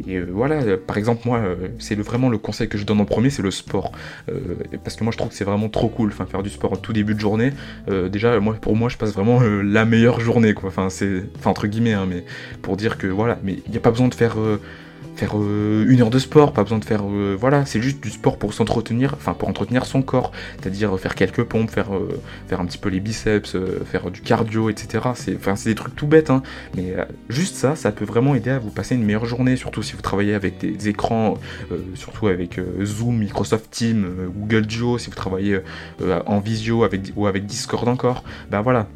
Et 0.08 0.18
euh, 0.18 0.28
voilà, 0.32 0.56
euh, 0.56 0.78
par 0.78 0.98
exemple 0.98 1.22
moi, 1.26 1.38
euh, 1.38 1.68
c'est 1.80 1.96
vraiment 1.96 2.30
le 2.30 2.38
conseil 2.38 2.68
que 2.68 2.78
je 2.78 2.86
donne 2.86 3.00
en 3.00 3.06
premier, 3.06 3.30
c'est 3.30 3.42
le 3.42 3.52
sport, 3.52 3.92
parce 4.84 4.96
que 4.96 5.04
moi 5.04 5.12
je 5.12 5.18
trouve 5.18 5.30
que 5.30 5.36
c'est 5.36 5.44
vraiment 5.44 5.70
trop 5.70 5.88
cool, 5.88 6.10
enfin 6.10 6.26
faire 6.26 6.44
du 6.44 6.50
sport 6.50 6.74
en 6.74 6.78
tout 6.78 6.94
début 6.94 7.14
de 7.14 7.20
journée. 7.20 7.52
déjà, 8.12 8.40
pour 8.62 8.76
moi 8.76 8.90
je 8.90 8.98
passe 8.98 9.14
vraiment 9.14 9.42
la 9.42 9.86
meilleure 9.86 10.20
journée, 10.20 10.54
quoi. 10.54 10.70
Enfin 10.70 10.90
c'est, 10.90 11.24
enfin 11.38 11.52
entre 11.52 11.68
guillemets, 11.68 11.94
hein, 11.94 12.08
mais 12.10 12.24
pour 12.62 12.78
dire 12.78 12.98
que 12.98 13.08
voilà, 13.08 13.40
mais 13.44 13.58
il 13.66 13.72
n'y 13.72 13.78
a 13.78 13.80
pas 13.80 13.92
besoin 13.92 14.08
de 14.08 14.16
faire 14.16 14.36
faire 15.16 15.38
euh, 15.38 15.86
une 15.88 16.02
heure 16.02 16.10
de 16.10 16.20
sport, 16.20 16.54
pas 16.54 16.64
besoin 16.64 16.80
de 16.80 16.86
faire, 16.86 17.04
euh, 17.04 17.36
voilà, 17.40 17.66
c'est 17.66 17.82
juste 17.82 18.02
du 18.02 18.10
sport 18.10 18.38
pour 18.38 18.54
s'entretenir, 18.54 19.14
enfin 19.14 19.34
pour 19.34 19.50
entretenir 19.50 19.86
son 19.86 20.02
corps, 20.02 20.32
c'est-à-dire 20.60 20.98
faire 21.00 21.16
quelques 21.16 21.44
pompes, 21.44 21.70
faire, 21.70 21.96
euh, 21.96 22.20
faire 22.48 22.60
un 22.60 22.66
petit 22.66 22.78
peu 22.78 22.90
les 22.90 23.00
biceps, 23.00 23.58
faire 23.86 24.12
du 24.12 24.22
cardio, 24.22 24.70
etc. 24.70 25.10
C'est, 25.16 25.38
des 25.66 25.76
trucs 25.76 25.96
tout 25.96 26.08
bêtes, 26.08 26.30
hein, 26.30 26.42
mais 26.76 26.96
juste 27.30 27.56
ça, 27.56 27.76
ça 27.76 27.92
peut 27.92 28.06
vraiment 28.06 28.36
aider 28.36 28.50
à 28.50 28.60
vous 28.60 28.72
passer 28.72 28.96
une 28.96 29.04
meilleure 29.04 29.26
journée, 29.26 29.56
surtout 29.56 29.84
si 29.84 29.94
vous 29.94 30.02
travaillez 30.02 30.34
avec 30.34 30.60
des 30.60 30.90
écrans, 30.90 31.36
surtout 31.96 32.28
avec 32.28 32.60
Zoom, 32.84 33.18
Microsoft 33.18 33.70
Teams, 33.72 34.06
Google 34.36 34.66
Duo, 34.66 34.98
si 34.98 35.10
vous 35.10 35.16
travaillez 35.16 35.60
en 36.26 36.40
visio 36.40 36.86
ou 37.16 37.28
avec 37.28 37.46
Discord 37.46 37.88
encore, 37.88 38.24
ben 38.50 38.62
voilà, 38.62 38.88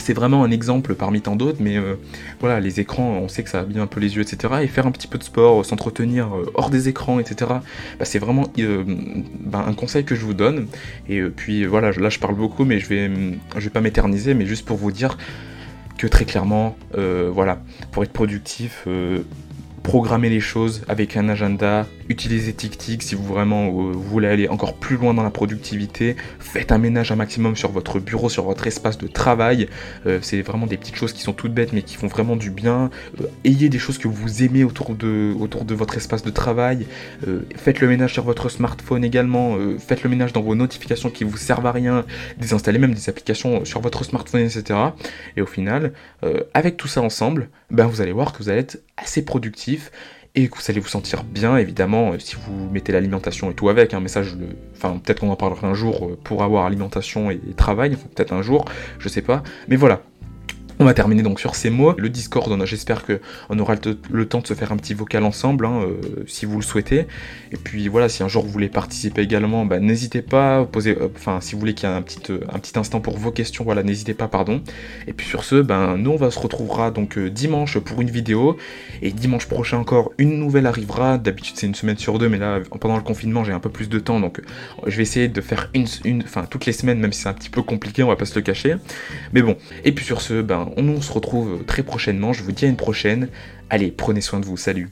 c'est 0.00 0.14
vraiment 0.14 0.44
un 0.44 0.50
exemple 0.50 0.94
parmi 0.94 1.20
tant 1.20 1.36
d'autres, 1.36 1.58
mais 1.60 1.76
euh, 1.76 1.94
voilà, 2.40 2.60
les 2.60 2.80
écrans, 2.80 3.20
on 3.22 3.28
sait 3.28 3.42
que 3.42 3.50
ça 3.50 3.60
abîme 3.60 3.80
un 3.80 3.86
peu 3.86 4.00
les 4.00 4.16
yeux, 4.16 4.22
etc. 4.22 4.54
Et 4.62 4.66
faire 4.66 4.86
un 4.86 4.90
petit 4.90 5.06
peu 5.06 5.18
de 5.18 5.22
sport, 5.22 5.64
s'entretenir 5.64 6.34
euh, 6.34 6.50
hors 6.54 6.70
des 6.70 6.88
écrans, 6.88 7.20
etc. 7.20 7.50
Bah, 7.98 8.04
c'est 8.04 8.18
vraiment 8.18 8.48
euh, 8.58 8.84
bah, 9.40 9.64
un 9.66 9.74
conseil 9.74 10.04
que 10.04 10.14
je 10.14 10.24
vous 10.24 10.34
donne. 10.34 10.66
Et 11.08 11.22
puis 11.22 11.64
voilà, 11.64 11.92
là 11.92 12.08
je 12.08 12.18
parle 12.18 12.34
beaucoup, 12.34 12.64
mais 12.64 12.78
je 12.78 12.88
vais, 12.88 13.10
je 13.56 13.60
vais 13.60 13.70
pas 13.70 13.80
m'éterniser, 13.80 14.34
mais 14.34 14.46
juste 14.46 14.66
pour 14.66 14.76
vous 14.76 14.92
dire 14.92 15.16
que 15.98 16.06
très 16.06 16.24
clairement, 16.24 16.76
voilà, 16.94 17.60
pour 17.92 18.02
être 18.02 18.12
productif, 18.12 18.86
programmer 19.82 20.28
les 20.28 20.40
choses 20.40 20.82
avec 20.88 21.16
un 21.16 21.28
agenda, 21.28 21.86
utilisez 22.08 22.52
TicTic 22.52 23.02
si 23.02 23.14
vous 23.14 23.24
vraiment 23.24 23.66
euh, 23.66 23.92
voulez 23.92 24.28
aller 24.28 24.48
encore 24.48 24.74
plus 24.74 24.96
loin 24.96 25.14
dans 25.14 25.22
la 25.22 25.30
productivité, 25.30 26.16
faites 26.38 26.72
un 26.72 26.78
ménage 26.78 27.12
un 27.12 27.16
maximum 27.16 27.56
sur 27.56 27.70
votre 27.70 27.98
bureau, 27.98 28.28
sur 28.28 28.44
votre 28.44 28.66
espace 28.66 28.98
de 28.98 29.06
travail, 29.06 29.68
euh, 30.06 30.18
c'est 30.22 30.42
vraiment 30.42 30.66
des 30.66 30.76
petites 30.76 30.96
choses 30.96 31.12
qui 31.12 31.22
sont 31.22 31.32
toutes 31.32 31.54
bêtes 31.54 31.72
mais 31.72 31.82
qui 31.82 31.96
font 31.96 32.08
vraiment 32.08 32.36
du 32.36 32.50
bien, 32.50 32.90
euh, 33.20 33.26
ayez 33.44 33.68
des 33.68 33.78
choses 33.78 33.98
que 33.98 34.08
vous 34.08 34.42
aimez 34.42 34.64
autour 34.64 34.94
de, 34.94 35.34
autour 35.38 35.64
de 35.64 35.74
votre 35.74 35.96
espace 35.96 36.22
de 36.22 36.30
travail, 36.30 36.86
faites 37.56 37.80
le 37.80 37.88
ménage 37.88 38.12
sur 38.12 38.24
votre 38.24 38.48
smartphone 38.48 39.04
également, 39.04 39.56
faites 39.78 40.02
le 40.02 40.10
ménage 40.10 40.32
dans 40.32 40.42
vos 40.42 40.54
notifications 40.54 41.10
qui 41.10 41.24
vous 41.24 41.36
servent 41.36 41.66
à 41.66 41.72
rien, 41.72 42.04
désinstallez 42.38 42.78
même 42.78 42.94
des 42.94 43.08
applications 43.08 43.64
sur 43.64 43.80
votre 43.80 44.04
smartphone, 44.04 44.40
etc. 44.40 44.78
Et 45.36 45.42
au 45.42 45.46
final, 45.46 45.92
avec 46.54 46.76
tout 46.76 46.88
ça 46.88 47.00
ensemble, 47.00 47.48
ben 47.70 47.86
vous 47.86 48.00
allez 48.00 48.12
voir 48.12 48.32
que 48.32 48.42
vous 48.42 48.48
allez 48.48 48.60
être 48.60 48.80
assez 48.96 49.24
productif 49.24 49.79
et 50.34 50.48
que 50.48 50.56
vous 50.56 50.62
allez 50.68 50.80
vous 50.80 50.88
sentir 50.88 51.24
bien, 51.24 51.56
évidemment, 51.56 52.12
euh, 52.12 52.18
si 52.18 52.36
vous 52.36 52.70
mettez 52.70 52.92
l'alimentation 52.92 53.50
et 53.50 53.54
tout 53.54 53.68
avec. 53.68 53.94
Un 53.94 54.00
message, 54.00 54.36
enfin, 54.76 55.00
peut-être 55.02 55.20
qu'on 55.20 55.30
en 55.30 55.36
parlera 55.36 55.66
un 55.66 55.74
jour 55.74 56.06
euh, 56.06 56.18
pour 56.22 56.44
avoir 56.44 56.66
alimentation 56.66 57.30
et, 57.30 57.40
travail, 57.56 57.96
peut-être 57.96 58.32
un 58.32 58.42
jour, 58.42 58.64
je 58.98 59.08
sais 59.08 59.22
pas. 59.22 59.42
Mais 59.68 59.76
voilà, 59.76 60.02
on 60.80 60.86
va 60.86 60.94
terminer 60.94 61.22
donc 61.22 61.38
sur 61.38 61.54
ces 61.54 61.68
mots. 61.68 61.94
Le 61.98 62.08
Discord, 62.08 62.50
j'espère 62.64 63.04
qu'on 63.04 63.58
aura 63.58 63.74
le, 64.10 64.24
temps 64.26 64.40
de 64.40 64.46
se 64.46 64.54
faire 64.54 64.72
un 64.72 64.78
petit 64.78 64.94
vocal 64.94 65.24
ensemble, 65.24 65.66
hein, 65.66 65.82
euh, 65.82 66.24
si 66.26 66.46
vous 66.46 66.56
le 66.56 66.62
souhaitez. 66.62 67.06
Et 67.52 67.58
puis 67.62 67.86
voilà, 67.88 68.08
si 68.08 68.22
un 68.22 68.28
jour 68.28 68.44
vous 68.44 68.50
voulez 68.50 68.70
participer 68.70 69.20
également, 69.20 69.66
bah, 69.66 69.78
n'hésitez 69.78 70.22
pas. 70.22 70.64
Poser, 70.64 70.96
euh, 70.98 71.08
enfin, 71.14 71.42
si 71.42 71.52
vous 71.52 71.60
voulez 71.60 71.74
qu'il 71.74 71.86
y 71.86 71.92
ait 71.92 71.94
un 71.94 72.00
petit, 72.00 72.32
euh, 72.32 72.40
un 72.50 72.58
petit 72.58 72.78
instant 72.78 73.00
pour 73.00 73.18
vos 73.18 73.30
questions, 73.30 73.62
voilà, 73.62 73.82
n'hésitez 73.82 74.14
pas, 74.14 74.26
pardon. 74.26 74.62
Et 75.06 75.12
puis 75.12 75.26
sur 75.26 75.44
ce, 75.44 75.56
ben, 75.56 75.98
nous 75.98 76.12
on 76.12 76.16
va 76.16 76.30
se 76.30 76.38
retrouvera 76.38 76.90
donc 76.90 77.18
dimanche 77.18 77.78
pour 77.78 78.00
une 78.00 78.10
vidéo. 78.10 78.56
Et 79.02 79.10
dimanche 79.10 79.48
prochain 79.48 79.76
encore, 79.76 80.12
une 80.16 80.38
nouvelle 80.38 80.66
arrivera. 80.66 81.18
D'habitude 81.18 81.56
c'est 81.58 81.66
une 81.66 81.74
semaine 81.74 81.98
sur 81.98 82.18
deux, 82.18 82.30
mais 82.30 82.38
là 82.38 82.58
pendant 82.80 82.96
le 82.96 83.02
confinement 83.02 83.44
j'ai 83.44 83.52
un 83.52 83.60
peu 83.60 83.70
plus 83.70 83.90
de 83.90 83.98
temps, 83.98 84.18
donc 84.18 84.40
je 84.86 84.96
vais 84.96 85.02
essayer 85.02 85.28
de 85.28 85.40
faire 85.42 85.68
une, 85.74 85.86
une, 86.06 86.22
enfin 86.22 86.46
toutes 86.48 86.64
les 86.64 86.72
semaines, 86.72 87.00
même 87.00 87.12
si 87.12 87.20
c'est 87.20 87.28
un 87.28 87.34
petit 87.34 87.50
peu 87.50 87.60
compliqué, 87.60 88.02
on 88.02 88.08
va 88.08 88.16
pas 88.16 88.24
se 88.24 88.34
le 88.34 88.40
cacher. 88.40 88.76
Mais 89.34 89.42
bon. 89.42 89.58
Et 89.84 89.92
puis 89.92 90.06
sur 90.06 90.22
ce, 90.22 90.40
ben 90.40 90.69
on, 90.76 91.00
se 91.00 91.12
retrouve 91.12 91.64
très 91.64 91.82
prochainement. 91.82 92.32
Je 92.32 92.42
vous 92.42 92.52
dis 92.52 92.64
à 92.64 92.68
une 92.68 92.76
prochaine. 92.76 93.28
Allez, 93.68 93.90
prenez 93.90 94.20
soin 94.20 94.40
de 94.40 94.44
vous. 94.44 94.56
Salut. 94.56 94.90